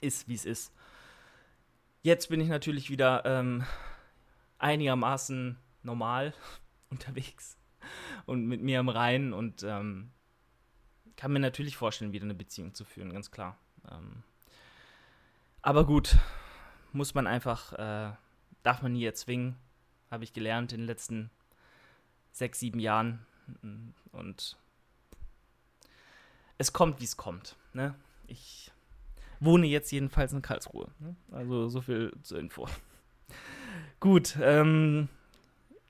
[0.00, 0.72] Ist, wie es ist.
[2.02, 3.64] Jetzt bin ich natürlich wieder ähm,
[4.58, 6.34] einigermaßen normal
[6.92, 7.58] unterwegs
[8.26, 10.12] und mit mir im Reinen und ähm,
[11.16, 13.58] kann mir natürlich vorstellen, wieder eine Beziehung zu führen, ganz klar.
[13.90, 14.22] Ähm,
[15.60, 16.16] aber gut,
[16.92, 18.12] muss man einfach äh,
[18.62, 19.56] darf man nie erzwingen,
[20.10, 21.30] habe ich gelernt in den letzten
[22.30, 23.26] sechs, sieben Jahren.
[24.12, 24.56] Und
[26.58, 27.56] es kommt, wie es kommt.
[27.72, 27.94] Ne?
[28.26, 28.70] Ich
[29.40, 30.90] wohne jetzt jedenfalls in Karlsruhe.
[31.00, 31.16] Ne?
[31.32, 32.68] Also so viel zur Info.
[34.00, 35.08] Gut, ähm,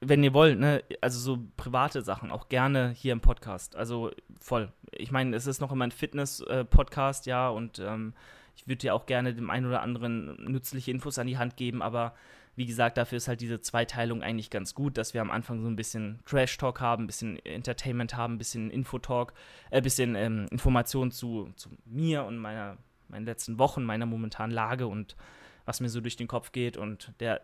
[0.05, 3.77] wenn ihr wollt, ne, also so private Sachen auch gerne hier im Podcast.
[3.77, 4.73] Also voll.
[4.91, 8.13] Ich meine, es ist noch immer ein Fitness-Podcast, äh, ja, und ähm,
[8.57, 11.83] ich würde dir auch gerne dem einen oder anderen nützliche Infos an die Hand geben,
[11.83, 12.15] aber
[12.55, 15.69] wie gesagt, dafür ist halt diese Zweiteilung eigentlich ganz gut, dass wir am Anfang so
[15.69, 19.33] ein bisschen Trash-Talk haben, ein bisschen Entertainment haben, ein bisschen Infotalk,
[19.71, 22.77] ein äh, bisschen ähm, Informationen zu, zu mir und meiner,
[23.09, 25.17] meinen letzten Wochen, meiner momentanen Lage und
[25.65, 26.77] was mir so durch den Kopf geht.
[26.77, 27.41] Und der,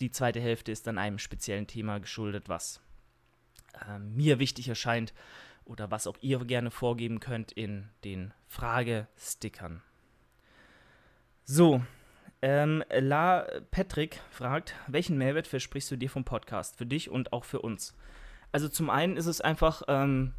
[0.00, 2.80] die zweite Hälfte ist dann einem speziellen Thema geschuldet, was
[3.86, 5.12] äh, mir wichtig erscheint
[5.64, 9.82] oder was auch ihr gerne vorgeben könnt in den Fragestickern.
[11.44, 11.82] So,
[12.40, 16.76] ähm, La Patrick fragt, welchen Mehrwert versprichst du dir vom Podcast?
[16.76, 17.94] Für dich und auch für uns.
[18.50, 20.34] Also zum einen ist es einfach, ähm,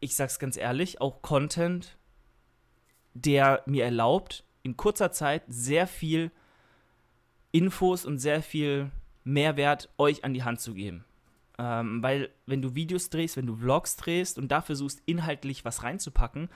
[0.00, 1.96] ich sag's ganz ehrlich, auch Content,
[3.14, 6.30] der mir erlaubt, in kurzer Zeit sehr viel
[7.52, 8.90] Infos und sehr viel
[9.24, 11.04] Mehrwert euch an die Hand zu geben.
[11.58, 15.82] Ähm, weil wenn du Videos drehst, wenn du Vlogs drehst und da versuchst, inhaltlich was
[15.82, 16.48] reinzupacken,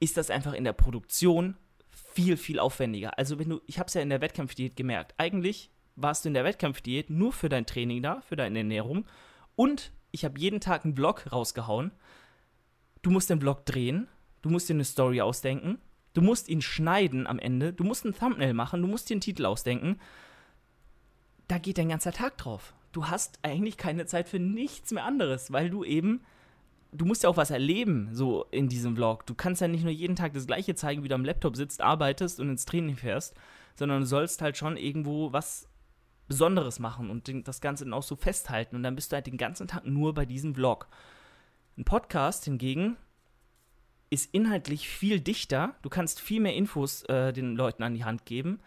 [0.00, 1.56] ist das einfach in der Produktion
[1.90, 3.18] viel, viel aufwendiger.
[3.18, 6.34] Also wenn du, ich habe es ja in der Wettkampfdiät gemerkt, eigentlich warst du in
[6.34, 9.06] der Wettkampfdiät nur für dein Training da, für deine Ernährung
[9.56, 11.90] und ich habe jeden Tag einen Vlog rausgehauen.
[13.00, 14.08] Du musst den Vlog drehen,
[14.42, 15.78] du musst dir eine Story ausdenken,
[16.14, 19.20] du musst ihn schneiden am Ende, du musst ein Thumbnail machen, du musst dir einen
[19.20, 19.98] Titel ausdenken.
[21.48, 22.74] Da geht dein ganzer Tag drauf.
[22.92, 26.22] Du hast eigentlich keine Zeit für nichts mehr anderes, weil du eben
[26.92, 29.26] du musst ja auch was erleben, so in diesem Vlog.
[29.26, 31.80] Du kannst ja nicht nur jeden Tag das Gleiche zeigen, wie du am Laptop sitzt,
[31.80, 33.34] arbeitest und ins Training fährst,
[33.74, 35.68] sondern du sollst halt schon irgendwo was
[36.28, 38.76] Besonderes machen und das Ganze dann auch so festhalten.
[38.76, 40.86] Und dann bist du halt den ganzen Tag nur bei diesem Vlog.
[41.76, 42.96] Ein Podcast hingegen
[44.12, 45.74] ist inhaltlich viel dichter.
[45.80, 48.60] Du kannst viel mehr Infos äh, den Leuten an die Hand geben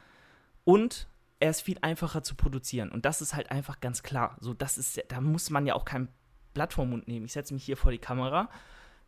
[0.64, 1.08] und
[1.39, 2.91] er ist viel einfacher zu produzieren.
[2.91, 4.38] Und das ist halt einfach ganz klar.
[4.39, 6.08] So, das ist, da muss man ja auch kein
[6.56, 7.26] Blatt vom Mund nehmen.
[7.26, 8.50] Ich setze mich hier vor die Kamera,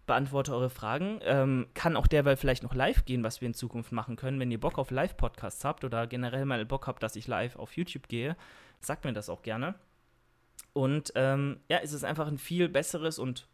[0.05, 1.19] beantworte eure Fragen.
[1.23, 4.39] Ähm, kann auch derweil vielleicht noch live gehen, was wir in Zukunft machen können.
[4.39, 7.75] Wenn ihr Bock auf Live-Podcasts habt oder generell mal Bock habt, dass ich live auf
[7.75, 8.37] YouTube gehe,
[8.79, 9.73] sagt mir das auch gerne.
[10.73, 13.47] Und ähm, ja, es ist einfach ein viel besseres und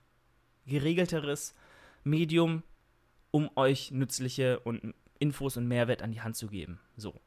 [0.66, 1.56] geregelteres
[2.04, 2.64] Medium,
[3.34, 6.80] um euch nützliche und Infos und Mehrwert an die Hand zu geben.
[6.96, 7.20] So.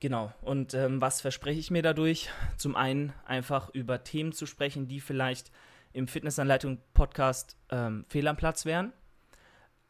[0.00, 0.32] Genau.
[0.40, 2.30] Und ähm, was verspreche ich mir dadurch?
[2.56, 5.52] Zum einen einfach über Themen zu sprechen, die vielleicht
[5.92, 8.94] im Fitnessanleitung-Podcast ähm, fehl am Platz wären.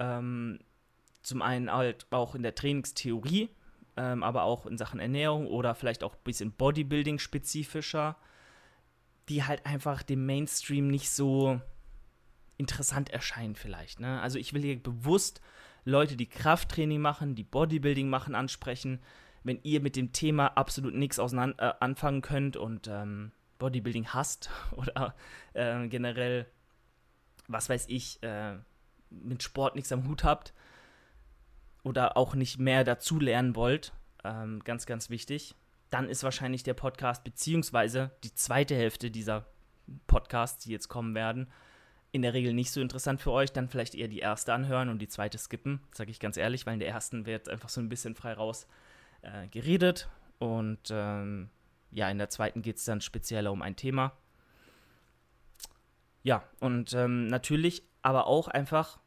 [0.00, 0.58] Ähm,
[1.22, 3.50] zum einen halt auch in der Trainingstheorie,
[3.96, 8.16] ähm, aber auch in Sachen Ernährung oder vielleicht auch ein bisschen Bodybuilding-spezifischer,
[9.28, 11.60] die halt einfach dem Mainstream nicht so
[12.56, 14.00] interessant erscheinen vielleicht.
[14.00, 14.20] Ne?
[14.20, 15.40] Also ich will hier bewusst
[15.84, 19.00] Leute, die Krafttraining machen, die Bodybuilding machen, ansprechen,
[19.44, 25.14] wenn ihr mit dem Thema absolut nichts äh, anfangen könnt und ähm, Bodybuilding hasst oder
[25.54, 26.46] äh, generell,
[27.46, 28.56] was weiß ich, äh,
[29.10, 30.52] mit Sport nichts am Hut habt
[31.84, 33.92] oder auch nicht mehr dazu lernen wollt,
[34.24, 35.54] ähm, ganz, ganz wichtig,
[35.90, 39.46] dann ist wahrscheinlich der Podcast beziehungsweise die zweite Hälfte dieser
[40.08, 41.48] Podcasts, die jetzt kommen werden,
[42.12, 45.00] in der Regel nicht so interessant für euch, dann vielleicht eher die erste anhören und
[45.00, 47.88] die zweite skippen, sage ich ganz ehrlich, weil in der ersten wird einfach so ein
[47.88, 48.66] bisschen frei raus
[49.22, 51.50] äh, geredet Und ähm,
[51.90, 54.12] ja, in der zweiten geht es dann spezieller um ein Thema.
[56.22, 58.98] Ja, und ähm, natürlich aber auch einfach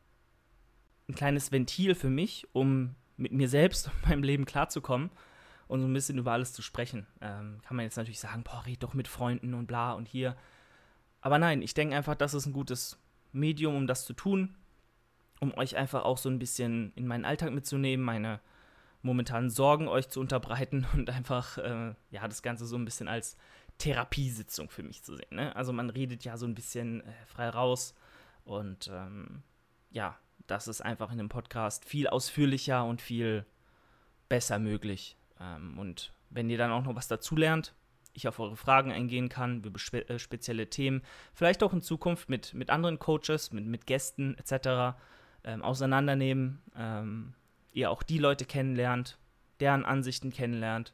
[1.07, 5.09] ein kleines Ventil für mich, um mit mir selbst und meinem Leben klarzukommen
[5.67, 7.07] und so ein bisschen über alles zu sprechen.
[7.21, 10.35] Ähm, kann man jetzt natürlich sagen, boah, red doch mit Freunden und bla und hier.
[11.21, 12.97] Aber nein, ich denke einfach, das ist ein gutes
[13.31, 14.55] Medium, um das zu tun,
[15.39, 18.39] um euch einfach auch so ein bisschen in meinen Alltag mitzunehmen, meine
[19.01, 23.37] momentanen Sorgen euch zu unterbreiten und einfach, äh, ja, das Ganze so ein bisschen als
[23.77, 25.35] Therapiesitzung für mich zu sehen.
[25.35, 25.55] Ne?
[25.55, 27.95] Also man redet ja so ein bisschen äh, frei raus
[28.43, 29.41] und ähm,
[29.91, 30.17] ja,
[30.47, 33.45] das ist einfach in dem Podcast viel ausführlicher und viel
[34.27, 35.15] besser möglich.
[35.39, 37.73] Ähm, und wenn ihr dann auch noch was dazu lernt,
[38.13, 41.01] ich auf eure Fragen eingehen kann, über spe äh, spezielle Themen,
[41.33, 44.97] vielleicht auch in Zukunft mit, mit anderen Coaches, mit, mit Gästen etc.
[45.43, 47.33] Ähm, auseinandernehmen, ähm,
[47.71, 49.17] ihr auch die Leute kennenlernt,
[49.59, 50.93] deren Ansichten kennenlernt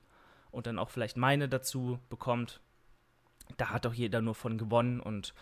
[0.51, 2.61] und dann auch vielleicht meine dazu bekommt.
[3.57, 5.33] Da hat doch jeder nur von gewonnen und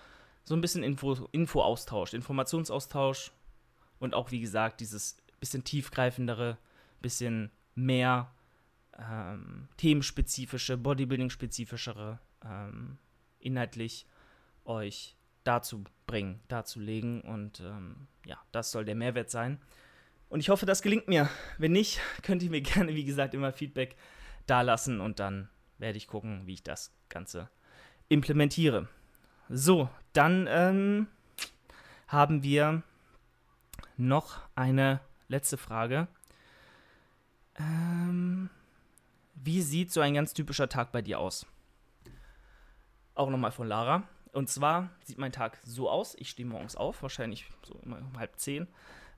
[0.44, 3.32] so ein bisschen Info, Info-Austausch, Informationsaustausch
[4.00, 6.58] und auch, wie gesagt, dieses bisschen tiefgreifendere,
[7.02, 8.32] bisschen mehr
[9.00, 12.98] ähm, themenspezifische, Bodybuilding-spezifischere ähm,
[13.40, 14.06] inhaltlich
[14.66, 17.22] euch dazu bringen, darzulegen.
[17.22, 19.60] Und ähm, ja, das soll der Mehrwert sein.
[20.30, 21.30] Und ich hoffe, das gelingt mir.
[21.58, 23.96] Wenn nicht, könnt ihr mir gerne, wie gesagt, immer Feedback
[24.48, 27.50] dalassen und dann werde ich gucken, wie ich das Ganze
[28.10, 28.88] implementiere.
[29.50, 31.08] So, dann ähm,
[32.08, 32.84] haben wir
[33.98, 36.08] noch eine letzte Frage.
[37.56, 38.50] Ähm,
[39.44, 41.46] wie sieht so ein ganz typischer Tag bei dir aus?
[43.16, 44.04] Auch nochmal von Lara.
[44.32, 46.16] Und zwar sieht mein Tag so aus.
[46.18, 48.68] Ich stehe morgens auf, wahrscheinlich so immer um halb zehn,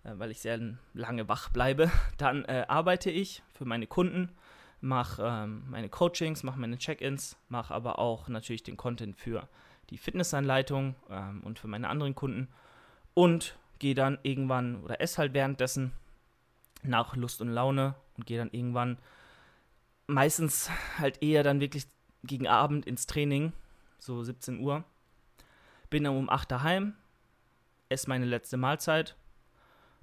[0.03, 0.59] äh, weil ich sehr
[0.93, 1.91] lange wach bleibe.
[2.17, 4.31] Dann äh, arbeite ich für meine Kunden,
[4.81, 9.47] mache ähm, meine Coachings, mache meine Check-ins, mache aber auch natürlich den Content für
[9.91, 12.49] die Fitnessanleitung ähm, und für meine anderen Kunden.
[13.13, 15.93] Und gehe dann irgendwann oder esse halt währenddessen
[16.81, 18.97] nach Lust und Laune und gehe dann irgendwann
[20.07, 21.87] meistens halt eher dann wirklich
[22.23, 23.53] gegen Abend ins Training,
[23.99, 24.83] so 17 Uhr.
[25.89, 26.95] Bin dann um 8 daheim,
[27.89, 29.15] esse meine letzte Mahlzeit,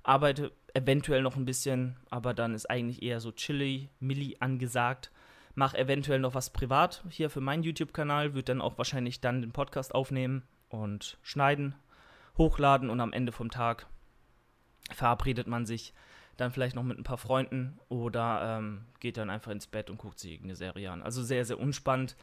[0.02, 5.10] arbeite eventuell noch ein bisschen, aber dann ist eigentlich eher so chilly, milli angesagt.
[5.54, 9.52] Mache eventuell noch was privat hier für meinen YouTube-Kanal, würde dann auch wahrscheinlich dann den
[9.52, 11.74] Podcast aufnehmen und schneiden
[12.38, 13.86] hochladen und am Ende vom Tag
[14.90, 15.92] verabredet man sich
[16.36, 19.98] dann vielleicht noch mit ein paar Freunden oder ähm, geht dann einfach ins Bett und
[19.98, 21.02] guckt sich irgendeine Serie an.
[21.02, 22.16] Also sehr, sehr unspannend.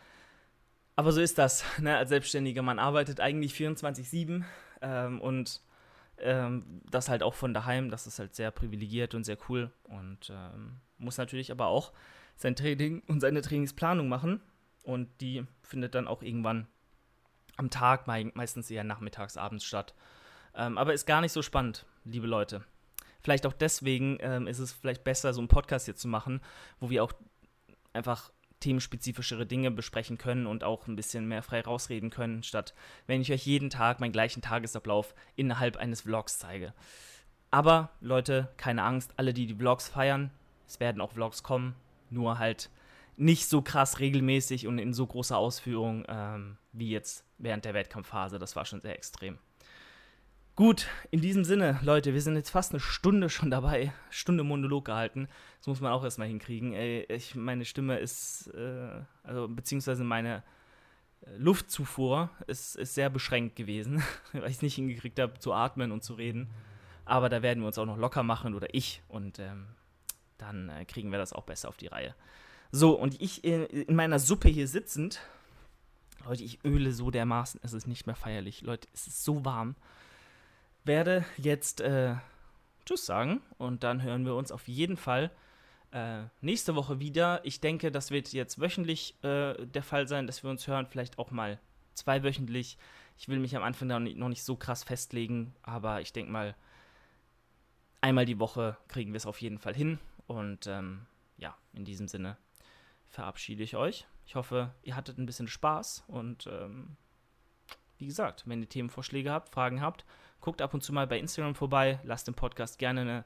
[0.95, 1.63] Aber so ist das.
[1.79, 1.95] Ne?
[1.95, 4.43] Als Selbstständiger, man arbeitet eigentlich 24-7
[4.81, 5.61] ähm, und
[6.17, 7.89] ähm, das halt auch von daheim.
[7.89, 11.93] Das ist halt sehr privilegiert und sehr cool und ähm, muss natürlich aber auch
[12.35, 14.41] sein Training und seine Trainingsplanung machen.
[14.83, 16.67] Und die findet dann auch irgendwann
[17.57, 19.93] am Tag, meistens eher nachmittags, abends statt.
[20.55, 22.63] Ähm, aber ist gar nicht so spannend, liebe Leute.
[23.21, 26.41] Vielleicht auch deswegen ähm, ist es vielleicht besser, so einen Podcast hier zu machen,
[26.79, 27.13] wo wir auch
[27.93, 32.73] einfach themenspezifischere Dinge besprechen können und auch ein bisschen mehr frei rausreden können, statt
[33.07, 36.73] wenn ich euch jeden Tag meinen gleichen Tagesablauf innerhalb eines Vlogs zeige.
[37.51, 40.31] Aber Leute, keine Angst, alle, die die Vlogs feiern,
[40.67, 41.75] es werden auch Vlogs kommen,
[42.09, 42.69] nur halt
[43.17, 48.39] nicht so krass regelmäßig und in so großer Ausführung ähm, wie jetzt während der Wettkampfphase.
[48.39, 49.39] Das war schon sehr extrem.
[50.59, 54.83] Gut, in diesem Sinne, Leute, wir sind jetzt fast eine Stunde schon dabei, Stunde Monolog
[54.83, 55.29] gehalten.
[55.59, 56.73] Das muss man auch erstmal hinkriegen.
[56.73, 58.89] Ey, ich, meine Stimme ist, äh,
[59.23, 60.43] also beziehungsweise meine
[61.21, 64.03] äh, Luftzufuhr ist, ist sehr beschränkt gewesen,
[64.33, 66.49] weil ich es nicht hingekriegt habe, zu atmen und zu reden.
[67.05, 69.65] Aber da werden wir uns auch noch locker machen oder ich und ähm,
[70.37, 72.15] dann äh, kriegen wir das auch besser auf die Reihe.
[72.69, 75.21] So, und ich in, in meiner Suppe hier sitzend,
[76.25, 78.63] Leute, ich öle so dermaßen, es ist nicht mehr feierlich.
[78.63, 79.77] Leute, es ist so warm.
[80.89, 82.15] Werde jetzt äh,
[82.83, 85.29] Tschüss sagen und dann hören wir uns auf jeden Fall
[85.91, 87.45] äh, nächste Woche wieder.
[87.45, 91.19] Ich denke, das wird jetzt wöchentlich äh, der Fall sein, dass wir uns hören, vielleicht
[91.19, 91.59] auch mal
[91.93, 92.79] zweiwöchentlich.
[93.19, 96.55] Ich will mich am Anfang noch nicht so krass festlegen, aber ich denke mal,
[98.01, 99.99] einmal die Woche kriegen wir es auf jeden Fall hin.
[100.25, 101.05] Und ähm,
[101.37, 102.35] ja, in diesem Sinne
[103.11, 104.07] verabschiede ich euch.
[104.25, 106.97] Ich hoffe, ihr hattet ein bisschen Spaß und ähm,
[107.99, 110.03] wie gesagt, wenn ihr Themenvorschläge habt, Fragen habt,
[110.41, 113.25] guckt ab und zu mal bei Instagram vorbei, lasst dem Podcast gerne eine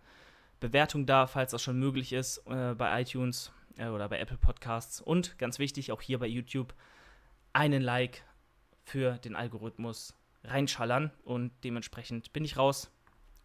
[0.59, 5.01] Bewertung da, falls das schon möglich ist, äh, bei iTunes äh, oder bei Apple Podcasts.
[5.01, 6.73] Und ganz wichtig, auch hier bei YouTube,
[7.53, 8.23] einen Like
[8.83, 12.91] für den Algorithmus reinschallern und dementsprechend bin ich raus.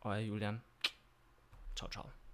[0.01, 0.62] Euer Julian.
[1.75, 2.28] Ciao, ciao.